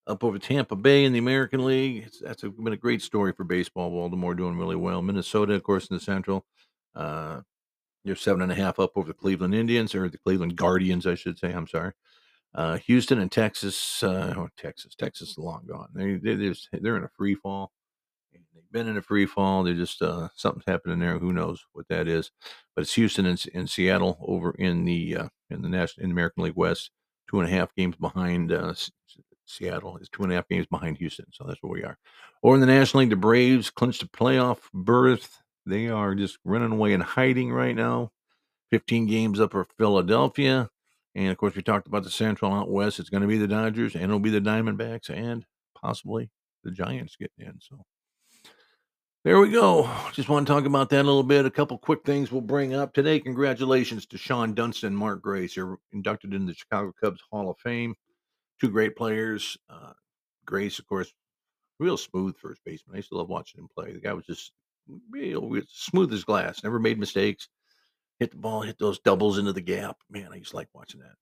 up 0.06 0.23
over 0.25 0.38
Tampa 0.38 0.76
Bay 0.76 1.04
in 1.04 1.12
the 1.12 1.18
American 1.18 1.64
League. 1.64 2.04
It's, 2.06 2.21
that's 2.21 2.42
a, 2.45 2.50
been 2.50 2.73
a 2.73 2.76
great 2.76 3.02
story 3.02 3.33
for 3.33 3.45
baseball. 3.45 3.90
Baltimore 3.90 4.35
doing 4.35 4.56
really 4.56 4.76
well. 4.76 5.02
Minnesota, 5.02 5.54
of 5.54 5.62
course, 5.62 5.87
in 5.88 5.97
the 5.97 6.00
Central. 6.00 6.47
Uh, 6.97 7.41
you're 8.05 8.17
seven 8.17 8.43
and 8.43 8.53
a 8.53 8.55
half 8.55 8.79
up 8.79 8.93
over 8.97 9.09
the 9.09 9.15
Cleveland 9.15 9.55
Indians 9.55 9.95
or 9.95 10.09
the 10.09 10.19
Cleveland 10.19 10.57
Guardians, 10.57 11.07
I 11.07 11.15
should 11.15 11.38
say. 11.38 11.53
I'm 11.53 11.67
sorry. 11.67 11.93
Uh, 12.55 12.79
Houston 12.79 13.19
and 13.19 13.31
Texas, 13.31 14.03
uh, 14.03 14.33
oh, 14.37 14.49
Texas, 14.57 14.95
Texas 14.95 15.31
is 15.31 15.38
long 15.38 15.65
gone. 15.69 15.88
They, 15.95 16.15
they 16.15 16.37
just, 16.37 16.69
they're 16.73 16.97
in 16.97 17.05
a 17.05 17.11
free 17.17 17.35
fall. 17.35 17.73
They've 18.33 18.73
been 18.73 18.88
in 18.88 18.97
a 18.97 19.03
free 19.03 19.26
fall. 19.26 19.62
They're 19.62 19.75
just 19.75 20.00
uh, 20.00 20.29
something's 20.35 20.65
happening 20.67 20.99
there. 20.99 21.19
Who 21.19 21.33
knows 21.33 21.65
what 21.73 21.88
that 21.88 22.09
is? 22.09 22.31
But 22.75 22.83
it's 22.83 22.95
Houston 22.95 23.26
and, 23.26 23.43
and 23.55 23.69
Seattle 23.69 24.19
over 24.23 24.53
in 24.53 24.85
the 24.85 25.17
uh, 25.17 25.29
in 25.50 25.62
the 25.62 25.69
national 25.69 26.05
in 26.05 26.11
the 26.11 26.15
American 26.15 26.45
League 26.45 26.57
West, 26.57 26.91
two 27.29 27.41
and 27.41 27.49
a 27.49 27.53
half 27.53 27.75
games 27.75 27.97
behind 27.97 28.53
uh, 28.53 28.73
Seattle 29.45 29.97
is 29.99 30.09
two 30.09 30.23
and 30.23 30.33
a 30.33 30.37
half 30.37 30.49
games 30.49 30.67
behind 30.67 30.99
Houston. 30.99 31.26
So 31.33 31.45
that's 31.45 31.62
where 31.62 31.73
we 31.73 31.85
are. 31.85 31.99
Or 32.43 32.55
in 32.55 32.61
the 32.61 32.67
National 32.67 33.00
League, 33.00 33.11
the 33.11 33.17
Braves 33.17 33.71
clinched 33.71 34.03
a 34.03 34.09
playoff 34.09 34.59
berth 34.73 35.43
they 35.66 35.88
are 35.88 36.14
just 36.14 36.38
running 36.44 36.73
away 36.73 36.92
and 36.92 37.02
hiding 37.02 37.52
right 37.52 37.75
now. 37.75 38.12
15 38.70 39.06
games 39.06 39.40
up 39.40 39.52
for 39.52 39.66
Philadelphia. 39.78 40.70
And 41.14 41.28
of 41.28 41.38
course, 41.38 41.54
we 41.54 41.62
talked 41.62 41.87
about 41.87 42.04
the 42.04 42.11
Central 42.11 42.52
out 42.52 42.70
west. 42.70 43.00
It's 43.00 43.11
going 43.11 43.23
to 43.23 43.28
be 43.28 43.38
the 43.38 43.49
Dodgers, 43.49 43.94
and 43.94 44.04
it'll 44.04 44.18
be 44.18 44.30
the 44.30 44.40
Diamondbacks, 44.40 45.08
and 45.08 45.44
possibly 45.75 46.30
the 46.62 46.70
Giants 46.70 47.16
getting 47.16 47.46
in. 47.46 47.58
So 47.61 47.85
there 49.25 49.40
we 49.40 49.50
go. 49.50 49.90
Just 50.12 50.28
want 50.28 50.46
to 50.46 50.52
talk 50.52 50.66
about 50.66 50.90
that 50.90 51.02
a 51.02 51.08
little 51.08 51.23
bit. 51.23 51.46
A 51.46 51.50
couple 51.50 51.78
quick 51.78 52.04
things 52.04 52.30
we'll 52.30 52.42
bring 52.42 52.75
up 52.75 52.92
today. 52.92 53.18
Congratulations 53.18 54.06
to 54.06 54.16
Shawon 54.16 54.54
Dunston 54.54 54.94
Mark 54.94 55.23
Grace. 55.23 55.56
You're 55.56 55.78
inducted 55.92 56.35
in 56.35 56.46
the 56.46 56.54
Chicago 56.54 56.92
Cubs 57.02 57.20
Hall 57.30 57.50
of 57.50 57.58
Fame. 57.58 57.94
Two 58.61 58.70
great 58.70 58.94
players. 58.94 59.56
Uh, 59.70 59.92
Grace, 60.44 60.78
of 60.78 60.87
course, 60.87 61.12
real 61.80 61.96
smooth 61.96 62.37
first 62.37 62.61
baseman. 62.64 62.94
I 62.94 62.99
used 62.99 63.08
to 63.08 63.16
love 63.16 63.28
watching 63.28 63.61
him 63.61 63.68
play. 63.75 63.92
The 63.92 64.00
guy 64.00 64.12
was 64.12 64.26
just 64.26 64.52
real, 65.11 65.61
smooth 65.69 66.12
as 66.12 66.25
glass, 66.25 66.62
never 66.62 66.78
made 66.78 66.99
mistakes. 66.99 67.49
hit 68.19 68.31
the 68.31 68.37
ball, 68.37 68.62
hit 68.62 68.78
those 68.78 68.99
doubles 69.00 69.38
into 69.38 69.52
the 69.52 69.61
gap. 69.61 69.97
Man, 70.11 70.28
I 70.33 70.38
to 70.38 70.57
like 70.57 70.69
watching 70.73 71.00
that. 71.00 71.14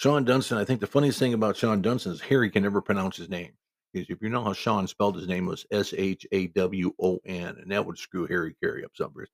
Shawon 0.00 0.24
Dunston, 0.24 0.58
I 0.58 0.64
think 0.64 0.80
the 0.80 0.86
funniest 0.86 1.18
thing 1.18 1.34
about 1.34 1.56
Shawon 1.56 1.82
Dunston 1.82 2.12
is 2.12 2.20
Harry 2.20 2.50
can 2.50 2.62
never 2.62 2.80
pronounce 2.80 3.16
his 3.16 3.28
name. 3.28 3.52
Because 3.92 4.10
if 4.10 4.22
you 4.22 4.28
know 4.28 4.44
how 4.44 4.52
Shawon 4.52 4.88
spelled 4.88 5.16
his 5.16 5.26
name 5.26 5.46
was 5.46 5.66
S 5.70 5.92
H 5.96 6.26
A 6.32 6.48
W 6.48 6.92
O 7.00 7.18
N, 7.24 7.56
and 7.60 7.70
that 7.72 7.84
would 7.84 7.98
screw 7.98 8.26
Harry 8.26 8.54
Caray 8.62 8.84
up 8.84 8.92
some 8.94 9.06
somewhere. 9.06 9.26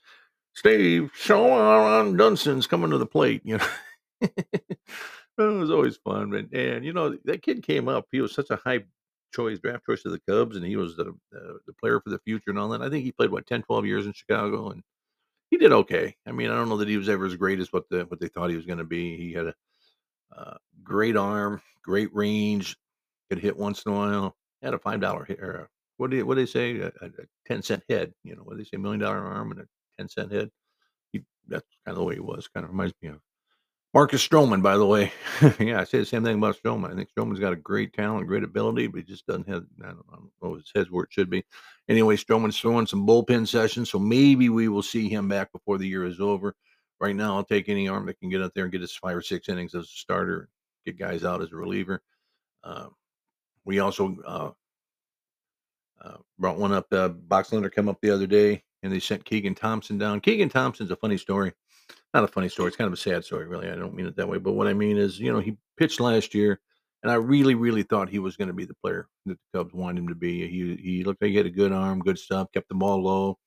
Steve, 0.54 1.11
Sean 1.14 2.16
Dunston's 2.16 2.66
coming 2.66 2.90
to 2.90 2.99
the 2.99 3.07
plate, 3.07 3.43
you 3.45 3.59
know. 3.59 3.66
it 4.21 4.78
was 5.38 5.71
always 5.71 5.97
fun, 5.97 6.31
man. 6.31 6.49
And 6.52 6.85
you 6.85 6.93
know, 6.93 7.19
that 7.25 7.43
kid 7.43 7.64
came 7.64 7.88
up. 7.88 8.07
He 8.12 8.21
was 8.21 8.33
such 8.33 8.50
a 8.50 8.57
high 8.64 8.85
choice, 9.35 9.59
draft 9.59 9.85
choice 9.87 10.05
of 10.05 10.12
the 10.12 10.21
Cubs, 10.29 10.57
and 10.57 10.64
he 10.64 10.76
was 10.76 10.97
the 10.97 11.14
the, 11.33 11.59
the 11.67 11.73
player 11.75 12.00
for 12.00 12.11
the 12.11 12.21
future 12.21 12.50
and 12.50 12.59
all 12.59 12.69
that. 12.69 12.83
I 12.83 12.88
think 12.88 13.05
he 13.05 13.12
played 13.12 13.31
what 13.31 13.47
10, 13.47 13.62
12 13.62 13.87
years 13.87 14.07
in 14.07 14.12
Chicago, 14.12 14.71
and 14.71 14.83
he 15.50 15.57
did 15.57 15.73
okay. 15.73 16.14
I 16.26 16.33
mean, 16.33 16.50
I 16.50 16.57
don't 16.57 16.69
know 16.69 16.76
that 16.79 16.88
he 16.88 16.97
was 16.97 17.09
ever 17.09 17.26
as 17.26 17.37
great 17.37 17.61
as 17.61 17.73
what 17.73 17.88
the 17.91 18.05
what 18.07 18.21
they 18.21 18.29
thought 18.29 18.50
he 18.50 18.57
was 18.57 18.67
going 18.67 18.79
to 18.79 18.85
be. 18.85 19.17
He 19.17 19.33
had 19.33 19.47
a 19.47 19.55
uh, 20.37 20.57
great 20.83 21.17
arm, 21.17 21.61
great 21.83 22.14
range, 22.14 22.76
could 23.31 23.38
hit 23.38 23.57
once 23.57 23.83
in 23.85 23.93
a 23.93 23.95
while. 23.95 24.37
Had 24.62 24.75
a 24.75 24.79
five 24.79 25.00
dollar 25.00 25.25
hit, 25.25 25.41
or 25.41 25.53
a, 25.53 25.69
what 25.97 26.11
do 26.11 26.17
you, 26.17 26.26
what 26.26 26.37
do 26.37 26.41
they 26.41 26.50
say? 26.50 26.79
A, 26.79 26.87
a, 26.87 27.11
ten 27.47 27.62
cent 27.62 27.83
head. 27.88 28.12
You 28.25 28.35
know, 28.37 28.43
what 28.43 28.57
do 28.57 28.59
they 28.59 28.69
say? 28.69 28.79
Million 28.79 29.00
dollar 29.00 29.19
arm 29.19 29.53
and 29.53 29.61
a 29.61 29.64
ten 29.99 30.09
cent 30.09 30.33
head. 30.33 30.50
He, 31.12 31.23
that's 31.47 31.67
kind 31.85 31.97
of 31.97 31.99
the 31.99 32.05
way 32.05 32.14
he 32.14 32.21
was. 32.21 32.49
Kind 32.49 32.64
of 32.64 32.71
reminds 32.71 32.95
me 33.03 33.11
of 33.11 33.21
Marcus 33.94 34.26
Stroman, 34.26 34.60
by 34.60 34.76
the 34.76 34.84
way. 34.84 35.12
yeah, 35.60 35.80
I 35.80 35.84
say 35.84 35.98
the 35.98 36.04
same 36.04 36.24
thing 36.24 36.36
about 36.36 36.56
Stroman. 36.60 36.92
I 36.92 36.96
think 36.96 37.10
Stroman's 37.16 37.38
got 37.38 37.52
a 37.52 37.56
great 37.56 37.92
talent, 37.92 38.26
great 38.26 38.42
ability, 38.42 38.88
but 38.88 38.98
he 38.98 39.04
just 39.04 39.24
doesn't 39.24 39.48
have, 39.48 39.64
I 39.84 39.86
don't, 39.86 40.04
I 40.12 40.16
don't 40.16 40.30
know, 40.42 40.54
his 40.54 40.72
head's 40.74 40.90
where 40.90 41.04
it 41.04 41.12
should 41.12 41.30
be. 41.30 41.44
Anyway, 41.88 42.16
Stroman's 42.16 42.58
throwing 42.58 42.88
some 42.88 43.06
bullpen 43.06 43.46
sessions, 43.46 43.90
so 43.90 44.00
maybe 44.00 44.48
we 44.48 44.66
will 44.66 44.82
see 44.82 45.08
him 45.08 45.28
back 45.28 45.52
before 45.52 45.78
the 45.78 45.86
year 45.86 46.04
is 46.04 46.18
over. 46.18 46.56
Right 46.98 47.14
now, 47.14 47.36
I'll 47.36 47.44
take 47.44 47.68
any 47.68 47.86
arm 47.86 48.06
that 48.06 48.18
can 48.18 48.30
get 48.30 48.42
out 48.42 48.52
there 48.52 48.64
and 48.64 48.72
get 48.72 48.82
us 48.82 48.96
five 48.96 49.16
or 49.16 49.22
six 49.22 49.48
innings 49.48 49.76
as 49.76 49.84
a 49.84 49.86
starter, 49.86 50.48
get 50.84 50.98
guys 50.98 51.24
out 51.24 51.40
as 51.40 51.52
a 51.52 51.56
reliever. 51.56 52.02
Uh, 52.64 52.88
we 53.64 53.78
also 53.78 54.16
uh, 54.26 54.50
uh, 56.04 56.16
brought 56.40 56.58
one 56.58 56.72
up. 56.72 56.86
Uh, 56.90 57.10
Boxberger 57.10 57.72
came 57.72 57.88
up 57.88 58.00
the 58.02 58.10
other 58.10 58.26
day, 58.26 58.64
and 58.82 58.92
they 58.92 58.98
sent 58.98 59.24
Keegan 59.24 59.54
Thompson 59.54 59.98
down. 59.98 60.20
Keegan 60.20 60.48
Thompson's 60.48 60.90
a 60.90 60.96
funny 60.96 61.16
story 61.16 61.52
not 62.12 62.25
a 62.25 62.29
funny 62.29 62.49
story. 62.49 62.69
It's 62.69 62.76
kind 62.76 62.87
of 62.87 62.95
a 62.95 62.97
sad 62.97 63.25
story, 63.25 63.47
really. 63.47 63.69
I 63.71 63.75
don't 63.75 63.95
mean 63.95 64.07
it 64.07 64.17
that 64.17 64.29
way. 64.29 64.38
But 64.38 64.53
what 64.53 64.69
I 64.69 64.75
mean 64.75 64.97
is, 64.97 65.19
you 65.19 65.33
know, 65.33 65.41
he 65.41 65.57
pitched 65.76 66.00
last 66.00 66.35
year, 66.35 66.61
and 67.03 67.11
I 67.11 67.17
really, 67.17 67.55
really 67.55 67.83
thought 67.83 68.09
he 68.09 68.19
was 68.19 68.37
going 68.37 68.49
to 68.49 68.55
be 68.55 68.64
the 68.64 68.75
player 68.75 69.09
that 69.26 69.37
the 69.53 69.59
Cubs 69.59 69.75
wanted 69.75 69.99
him 69.99 70.09
to 70.09 70.14
be. 70.14 70.47
He 70.49 70.76
he 70.76 71.05
looked 71.05 71.21
like 71.21 71.31
he 71.31 71.37
had 71.37 71.47
a 71.47 71.50
good 71.50 71.73
arm, 71.73 72.00
good 72.00 72.19
stuff, 72.19 72.53
kept 72.53 72.69
the 72.69 72.75
ball 72.75 73.03
low. 73.03 73.38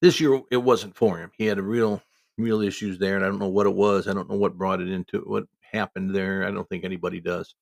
This 0.00 0.20
year, 0.20 0.40
it 0.50 0.56
wasn't 0.56 0.96
for 0.96 1.18
him. 1.18 1.30
He 1.36 1.46
had 1.46 1.58
a 1.58 1.62
real, 1.62 2.02
real 2.36 2.60
issues 2.60 2.98
there, 2.98 3.16
and 3.16 3.24
I 3.24 3.28
don't 3.28 3.38
know 3.38 3.48
what 3.48 3.66
it 3.66 3.74
was. 3.74 4.08
I 4.08 4.12
don't 4.12 4.28
know 4.28 4.36
what 4.36 4.58
brought 4.58 4.80
it 4.80 4.90
into 4.90 5.20
what 5.20 5.44
happened 5.60 6.14
there. 6.14 6.46
I 6.46 6.50
don't 6.50 6.68
think 6.68 6.84
anybody 6.84 7.20
does. 7.20 7.54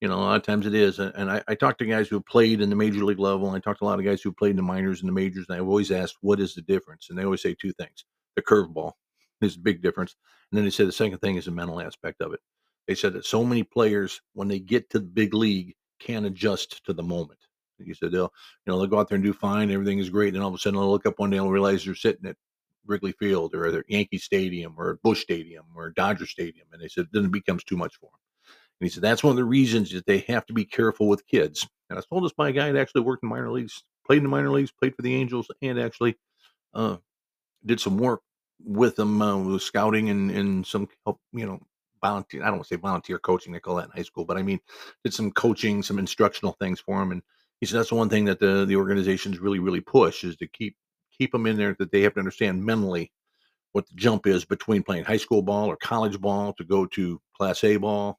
You 0.00 0.08
know, 0.08 0.14
a 0.14 0.20
lot 0.20 0.36
of 0.36 0.42
times 0.42 0.66
it 0.66 0.74
is. 0.74 0.98
And 0.98 1.30
I, 1.30 1.42
I 1.46 1.54
talked 1.54 1.78
to 1.78 1.86
guys 1.86 2.08
who 2.08 2.20
played 2.20 2.60
in 2.60 2.70
the 2.70 2.76
major 2.76 3.04
league 3.04 3.20
level. 3.20 3.50
I 3.50 3.60
talked 3.60 3.80
to 3.80 3.84
a 3.84 3.86
lot 3.86 3.98
of 3.98 4.04
guys 4.04 4.20
who 4.20 4.32
played 4.32 4.50
in 4.50 4.56
the 4.56 4.62
minors 4.62 5.00
and 5.00 5.08
the 5.08 5.12
majors, 5.12 5.46
and 5.48 5.56
I've 5.56 5.68
always 5.68 5.90
asked, 5.90 6.16
what 6.22 6.40
is 6.40 6.54
the 6.54 6.62
difference? 6.62 7.08
And 7.08 7.18
they 7.18 7.24
always 7.24 7.42
say 7.42 7.54
two 7.54 7.72
things: 7.72 8.04
the 8.36 8.42
curveball 8.42 8.92
is 9.40 9.56
a 9.56 9.60
big 9.60 9.82
difference. 9.82 10.14
And 10.50 10.58
then 10.58 10.64
they 10.64 10.70
said 10.70 10.86
the 10.88 10.92
second 10.92 11.18
thing 11.18 11.36
is 11.36 11.46
the 11.46 11.50
mental 11.50 11.80
aspect 11.80 12.20
of 12.20 12.32
it. 12.32 12.40
They 12.86 12.94
said 12.94 13.12
that 13.14 13.24
so 13.24 13.44
many 13.44 13.62
players, 13.62 14.20
when 14.34 14.48
they 14.48 14.58
get 14.58 14.90
to 14.90 14.98
the 14.98 15.06
big 15.06 15.34
league, 15.34 15.74
can't 16.00 16.26
adjust 16.26 16.84
to 16.84 16.92
the 16.92 17.02
moment. 17.02 17.38
He 17.78 17.94
said 17.94 18.12
they'll, 18.12 18.32
you 18.66 18.72
know, 18.72 18.78
they'll 18.78 18.86
go 18.86 18.98
out 19.00 19.08
there 19.08 19.16
and 19.16 19.24
do 19.24 19.32
fine, 19.32 19.70
everything 19.70 19.98
is 19.98 20.10
great, 20.10 20.28
and 20.28 20.36
then 20.36 20.42
all 20.42 20.48
of 20.48 20.54
a 20.54 20.58
sudden 20.58 20.78
they'll 20.78 20.90
look 20.90 21.06
up 21.06 21.18
one 21.18 21.30
day 21.30 21.38
and 21.38 21.50
realize 21.50 21.84
they're 21.84 21.94
sitting 21.94 22.26
at 22.26 22.36
Wrigley 22.86 23.12
Field 23.12 23.54
or 23.54 23.66
at 23.66 23.84
Yankee 23.88 24.18
Stadium 24.18 24.74
or 24.76 24.98
Busch 25.02 25.22
Stadium 25.22 25.64
or 25.74 25.90
Dodger 25.90 26.26
Stadium, 26.26 26.66
and 26.72 26.82
they 26.82 26.88
said 26.88 27.06
then 27.12 27.24
it 27.24 27.32
becomes 27.32 27.64
too 27.64 27.76
much 27.76 27.94
for 27.96 28.06
them. 28.06 28.20
And 28.80 28.86
he 28.86 28.88
said 28.88 29.02
that's 29.02 29.22
one 29.22 29.32
of 29.32 29.36
the 29.36 29.44
reasons 29.44 29.92
that 29.92 30.06
they 30.06 30.18
have 30.28 30.46
to 30.46 30.52
be 30.52 30.64
careful 30.64 31.08
with 31.08 31.26
kids. 31.26 31.66
And 31.88 31.98
I 31.98 32.02
told 32.08 32.24
this 32.24 32.32
by 32.32 32.48
a 32.48 32.52
guy 32.52 32.70
that 32.70 32.80
actually 32.80 33.02
worked 33.02 33.22
in 33.22 33.28
minor 33.28 33.50
leagues, 33.50 33.84
played 34.06 34.18
in 34.18 34.24
the 34.24 34.28
minor 34.28 34.50
leagues, 34.50 34.72
played 34.72 34.94
for 34.94 35.02
the 35.02 35.14
Angels, 35.14 35.50
and 35.60 35.78
actually 35.78 36.16
uh, 36.74 36.96
did 37.64 37.80
some 37.80 37.98
work 37.98 38.20
with 38.64 38.96
them 38.96 39.20
uh, 39.20 39.36
with 39.36 39.62
scouting 39.62 40.10
and, 40.10 40.30
and 40.30 40.66
some 40.66 40.88
help, 41.04 41.20
you 41.32 41.46
know, 41.46 41.60
volunteer. 42.02 42.42
I 42.42 42.46
don't 42.46 42.56
want 42.56 42.68
to 42.68 42.74
say 42.74 42.80
volunteer 42.80 43.18
coaching. 43.18 43.52
They 43.52 43.60
call 43.60 43.76
that 43.76 43.86
in 43.86 43.90
high 43.90 44.02
school, 44.02 44.24
but 44.24 44.36
I 44.36 44.42
mean, 44.42 44.60
did 45.04 45.14
some 45.14 45.30
coaching, 45.32 45.82
some 45.82 45.98
instructional 45.98 46.56
things 46.60 46.80
for 46.80 46.98
them. 46.98 47.12
And 47.12 47.22
he 47.60 47.66
said 47.66 47.78
that's 47.78 47.90
the 47.90 47.94
one 47.94 48.08
thing 48.08 48.24
that 48.26 48.40
the 48.40 48.64
the 48.66 48.76
organizations 48.76 49.38
really 49.38 49.60
really 49.60 49.80
push 49.80 50.24
is 50.24 50.36
to 50.36 50.46
keep 50.46 50.76
keep 51.16 51.32
them 51.32 51.46
in 51.46 51.56
there 51.56 51.76
that 51.78 51.92
they 51.92 52.02
have 52.02 52.14
to 52.14 52.20
understand 52.20 52.64
mentally 52.64 53.12
what 53.72 53.86
the 53.86 53.94
jump 53.94 54.26
is 54.26 54.44
between 54.44 54.82
playing 54.82 55.04
high 55.04 55.16
school 55.16 55.42
ball 55.42 55.68
or 55.68 55.76
college 55.76 56.20
ball 56.20 56.52
to 56.54 56.64
go 56.64 56.86
to 56.86 57.20
class 57.36 57.62
A 57.64 57.76
ball 57.76 58.18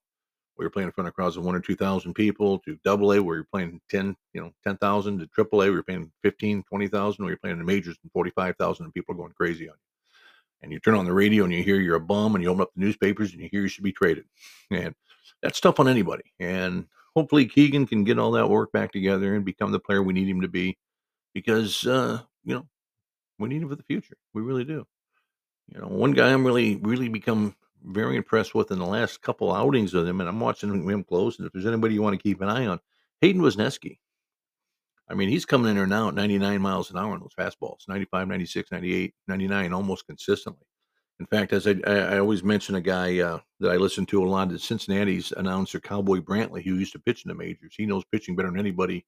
you're 0.61 0.69
playing 0.69 0.87
in 0.87 0.93
front 0.93 1.07
of 1.07 1.13
crowds 1.15 1.35
of 1.35 1.43
one 1.43 1.55
or 1.55 1.59
two 1.59 1.75
thousand 1.75 2.13
people 2.13 2.59
to 2.59 2.77
double 2.83 3.11
A 3.13 3.21
where 3.21 3.37
you're 3.37 3.47
playing 3.51 3.81
10, 3.89 4.15
you 4.33 4.41
know, 4.41 4.51
10,000 4.63 5.19
to 5.19 5.27
triple 5.27 5.61
A 5.61 5.65
where 5.65 5.73
you're 5.73 5.83
playing 5.83 6.11
15, 6.21 6.63
20,000 6.69 7.23
where 7.23 7.31
you're 7.31 7.37
playing 7.39 7.53
in 7.53 7.59
the 7.59 7.65
majors 7.65 7.97
and 8.03 8.11
45,000 8.11 8.85
and 8.85 8.93
people 8.93 9.15
are 9.15 9.17
going 9.17 9.33
crazy 9.33 9.67
on 9.67 9.75
you 9.75 9.93
and 10.63 10.71
you 10.71 10.79
turn 10.79 10.95
on 10.95 11.05
the 11.05 11.13
radio 11.13 11.43
and 11.43 11.53
you 11.53 11.61
hear 11.61 11.79
you're 11.79 11.97
a 11.97 11.99
bum 11.99 12.33
and 12.33 12.43
you 12.43 12.49
open 12.49 12.61
up 12.61 12.71
the 12.73 12.81
newspapers 12.81 13.33
and 13.33 13.41
you 13.41 13.49
hear 13.51 13.61
you 13.61 13.67
should 13.67 13.83
be 13.83 13.91
traded. 13.91 14.23
And 14.71 14.95
that's 15.41 15.59
tough 15.59 15.79
on 15.79 15.87
anybody. 15.87 16.23
And 16.39 16.87
hopefully 17.15 17.45
Keegan 17.45 17.85
can 17.85 18.03
get 18.03 18.17
all 18.17 18.31
that 18.31 18.49
work 18.49 18.71
back 18.71 18.91
together 18.91 19.35
and 19.35 19.45
become 19.45 19.71
the 19.71 19.79
player 19.79 20.01
we 20.01 20.13
need 20.13 20.27
him 20.27 20.41
to 20.41 20.47
be 20.47 20.77
because, 21.33 21.85
uh, 21.85 22.21
you 22.43 22.55
know, 22.55 22.65
we 23.37 23.49
need 23.49 23.61
him 23.61 23.69
for 23.69 23.75
the 23.75 23.83
future. 23.83 24.15
We 24.33 24.41
really 24.41 24.63
do. 24.63 24.87
You 25.67 25.81
know, 25.81 25.87
one 25.87 26.13
guy 26.13 26.31
I'm 26.31 26.45
really, 26.45 26.77
really 26.77 27.09
become 27.09 27.55
very 27.83 28.15
impressed 28.15 28.55
with 28.55 28.71
in 28.71 28.79
the 28.79 28.85
last 28.85 29.21
couple 29.21 29.53
outings 29.53 29.93
of 29.93 30.07
him, 30.07 30.19
and 30.19 30.29
I'm 30.29 30.39
watching 30.39 30.89
him 30.89 31.03
close. 31.03 31.37
And 31.37 31.45
if 31.45 31.53
there's 31.53 31.65
anybody 31.65 31.93
you 31.93 32.01
want 32.01 32.17
to 32.17 32.23
keep 32.23 32.41
an 32.41 32.49
eye 32.49 32.67
on, 32.67 32.79
Hayden 33.21 33.41
Wesneski. 33.41 33.99
I 35.09 35.15
mean, 35.15 35.29
he's 35.29 35.45
coming 35.45 35.69
in 35.69 35.75
there 35.75 35.85
now 35.85 36.07
at 36.07 36.15
99 36.15 36.61
miles 36.61 36.89
an 36.89 36.97
hour 36.97 37.13
on 37.13 37.19
those 37.19 37.35
fastballs 37.37 37.87
95, 37.87 38.27
96, 38.27 38.71
98, 38.71 39.13
99, 39.27 39.73
almost 39.73 40.07
consistently. 40.07 40.65
In 41.19 41.25
fact, 41.27 41.53
as 41.53 41.67
I, 41.67 41.75
I 41.85 42.19
always 42.19 42.43
mention 42.43 42.75
a 42.75 42.81
guy 42.81 43.19
uh, 43.19 43.39
that 43.59 43.71
I 43.71 43.75
listen 43.75 44.05
to 44.07 44.23
a 44.23 44.27
lot, 44.27 44.49
the 44.49 44.57
Cincinnati's 44.57 45.31
announcer 45.33 45.79
Cowboy 45.79 46.19
Brantley, 46.19 46.63
who 46.63 46.75
used 46.75 46.93
to 46.93 46.99
pitch 46.99 47.23
in 47.23 47.29
the 47.29 47.35
majors. 47.35 47.75
He 47.77 47.85
knows 47.85 48.03
pitching 48.11 48.35
better 48.35 48.49
than 48.49 48.59
anybody 48.59 49.05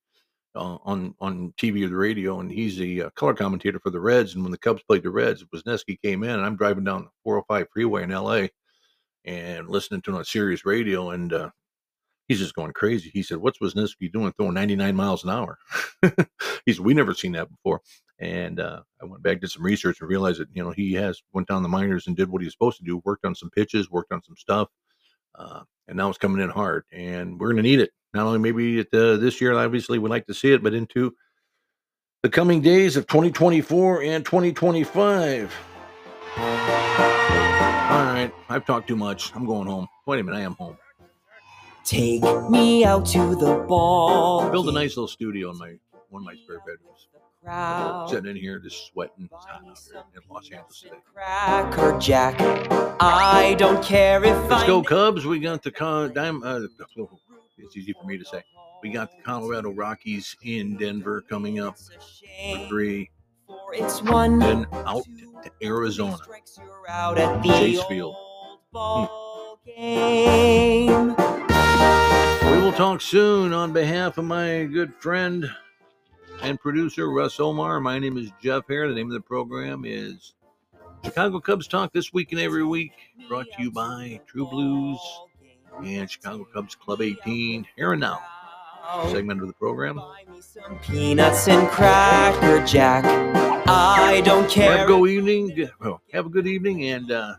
uh, 0.56 0.78
on 0.86 1.16
on 1.20 1.54
TV 1.58 1.84
or 1.86 1.90
the 1.90 1.96
radio, 1.96 2.40
and 2.40 2.52
he's 2.52 2.78
the 2.78 3.04
uh, 3.04 3.10
color 3.12 3.34
commentator 3.34 3.80
for 3.80 3.90
the 3.90 4.00
Reds. 4.00 4.36
And 4.36 4.44
when 4.44 4.52
the 4.52 4.58
Cubs 4.58 4.84
played 4.84 5.04
the 5.04 5.10
Reds, 5.10 5.44
Wesneski 5.54 6.00
came 6.02 6.24
in, 6.24 6.30
and 6.30 6.46
I'm 6.46 6.56
driving 6.56 6.84
down 6.84 7.04
the 7.04 7.10
405 7.24 7.68
freeway 7.74 8.04
in 8.04 8.12
L.A. 8.12 8.50
and 9.26 9.68
listening 9.68 10.02
to 10.02 10.12
him 10.12 10.18
on 10.18 10.26
Sirius 10.26 10.66
Radio, 10.66 11.10
and 11.10 11.34
uh, 11.34 11.50
he's 12.28 12.40
just 12.40 12.56
going 12.56 12.74
crazy. 12.74 13.10
He 13.14 13.24
said, 13.24 13.38
"What's 13.38 13.60
Wesneski 13.60 14.12
doing 14.12 14.34
throwing 14.34 14.54
99 14.54 14.96
miles 14.96 15.24
an 15.24 15.32
hour?" 15.32 15.58
he 16.66 16.74
said, 16.74 16.86
"We 16.86 16.94
never 16.94 17.14
seen 17.14 17.34
that 17.34 17.50
before." 17.50 17.82
And 18.20 18.60
uh, 18.60 18.82
I 19.02 19.06
went 19.06 19.24
back 19.24 19.42
did 19.42 19.52
some 19.52 19.64
research 19.64 20.00
and 20.00 20.10
realized 20.10 20.40
that 20.40 20.48
you 20.54 20.64
know 20.64 20.72
he 20.72 20.94
has 20.94 21.22
went 21.34 21.48
down 21.48 21.64
the 21.64 21.70
minors 21.70 22.08
and 22.08 22.16
did 22.16 22.30
what 22.30 22.42
he 22.42 22.46
was 22.46 22.54
supposed 22.54 22.78
to 22.78 22.86
do, 22.86 23.02
worked 23.04 23.26
on 23.26 23.36
some 23.36 23.50
pitches, 23.50 23.92
worked 23.92 24.14
on 24.14 24.24
some 24.24 24.38
stuff, 24.38 24.70
uh, 25.36 25.62
and 25.88 25.98
now 25.98 26.10
it's 26.10 26.18
coming 26.18 26.42
in 26.42 26.50
hard. 26.50 26.86
And 26.92 27.40
we're 27.40 27.48
going 27.48 27.58
to 27.58 27.64
need 27.64 27.80
it 27.80 27.92
not 28.14 28.26
only 28.26 28.40
maybe 28.40 28.80
at 28.80 28.92
the, 28.92 29.18
this 29.18 29.42
year. 29.42 29.54
Obviously, 29.54 30.00
we'd 30.00 30.10
like 30.10 30.28
to 30.28 30.34
see 30.34 30.54
it, 30.54 30.64
but 30.64 30.74
into 30.74 31.14
the 32.24 32.30
coming 32.30 32.62
days 32.62 32.98
of 32.98 33.08
2024 33.08 34.04
and 34.04 34.26
2025. 34.26 36.85
All 37.86 38.04
right, 38.04 38.34
I've 38.50 38.65
talked 38.65 38.88
too 38.88 38.95
much. 38.95 39.32
I'm 39.36 39.45
going 39.45 39.67
home. 39.67 39.88
Wait 40.08 40.19
a 40.19 40.24
minute, 40.24 40.38
I 40.38 40.41
am 40.41 40.56
home. 40.56 40.76
Take 41.84 42.24
me 42.50 42.84
out 42.84 43.06
to 43.08 43.36
the 43.36 43.63
ball. 43.67 44.50
Build 44.50 44.67
a 44.69 44.71
nice 44.71 44.98
little 44.98 45.08
studio 45.08 45.52
in 45.52 45.58
my 45.60 45.76
one 46.10 46.24
of 46.24 46.26
my 46.26 46.34
spare 46.36 46.60
bedrooms. 46.60 48.10
Sitting 48.10 48.32
in 48.32 48.36
here, 48.38 48.58
just 48.58 48.88
sweating. 48.88 49.30
It's 49.32 49.45
hot 49.45 49.62
out 49.69 49.78
here 49.91 50.04
in 50.15 50.21
Los 50.34 50.50
Angeles 50.50 50.82
today. 50.82 50.95
Cracker 51.13 52.00
Jack. 52.00 52.36
I 53.00 53.54
don't 53.60 53.84
care 53.84 54.24
if 54.24 54.50
Let's 54.50 54.63
I 54.63 54.67
go 54.67 54.82
Cubs. 54.82 55.28
We 55.28 55.39
got 55.39 55.62
the 55.62 55.69
con- 55.69 56.12
dime, 56.12 56.41
uh, 56.43 56.62
it's 57.60 57.78
easy 57.78 57.93
for 57.93 58.06
me 58.08 58.17
to 58.17 58.26
say. 58.26 58.43
We 58.82 58.89
got 58.89 59.12
the 59.12 59.21
Colorado 59.21 59.69
Rockies 59.69 60.36
in 60.41 60.76
Denver 60.78 61.21
coming 61.30 61.60
up 61.60 61.78
for 61.78 62.67
three. 62.67 63.12
For 63.48 63.74
it's 63.74 64.02
one. 64.02 64.40
Then 64.40 64.66
out 64.74 65.04
to 65.44 65.52
Arizona. 65.64 66.18
Out 66.90 67.18
at 67.18 67.42
the 67.44 67.50
Chase 67.50 67.84
Field. 67.84 68.16
ball 68.72 69.60
game. 69.66 71.16
We 71.16 72.62
will 72.62 72.74
talk 72.74 73.02
soon 73.02 73.54
on 73.54 73.74
behalf 73.74 74.18
of 74.18 74.26
my 74.26 74.66
good 74.66 74.94
friend 74.96 75.50
and 76.42 76.60
producer 76.60 77.10
Russ 77.10 77.40
Omar. 77.40 77.80
My 77.80 78.00
name 78.00 78.18
is 78.18 78.32
Jeff 78.42 78.64
Hare. 78.68 78.88
The 78.88 78.96
name 78.96 79.08
of 79.08 79.14
the 79.14 79.22
program 79.22 79.84
is 79.86 80.34
Chicago 81.04 81.40
Cubs 81.40 81.68
Talk 81.68 81.94
this 81.94 82.14
week 82.14 82.32
and 82.32 82.42
every 82.42 82.64
week, 82.64 82.94
brought 83.28 83.46
to 83.56 83.64
you 83.64 83.72
by 83.72 84.20
True 84.26 84.48
Blues 84.48 85.00
and 85.84 86.10
Chicago 86.10 86.46
Cubs 86.52 86.76
Club 86.76 87.02
18. 87.02 87.66
Hare 87.78 87.92
and 87.94 88.02
Now. 88.02 88.22
Segment 89.10 89.41
of 89.41 89.48
the 89.48 89.54
program. 89.54 90.00
Some 90.41 90.80
peanuts 90.80 91.48
and 91.48 91.67
cracker 91.69 92.65
jack. 92.65 93.06
I 93.67 94.21
don't 94.21 94.50
care. 94.50 94.78
Have 94.78 94.89
a 94.89 94.93
good 94.93 95.10
evening. 95.10 95.69
oh, 95.82 96.00
Have 96.13 96.28
a 96.28 96.30
good 96.30 96.48
evening 96.48 96.86
and 96.86 97.12
uh, 97.12 97.36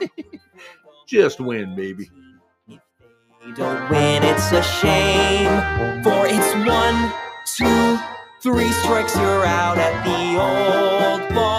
just 1.06 1.40
win, 1.40 1.74
baby. 1.76 2.10
If 2.68 2.80
they 3.44 3.52
don't 3.52 3.90
win, 3.90 4.22
it's 4.22 4.52
a 4.52 4.62
shame. 4.62 6.02
For 6.02 6.26
it's 6.26 6.54
one, 6.66 7.12
two, 7.56 7.98
three 8.42 8.70
strikes, 8.72 9.14
you're 9.16 9.44
out 9.44 9.78
at 9.78 10.04
the 10.04 10.40
old 10.40 11.34
ball. 11.34 11.49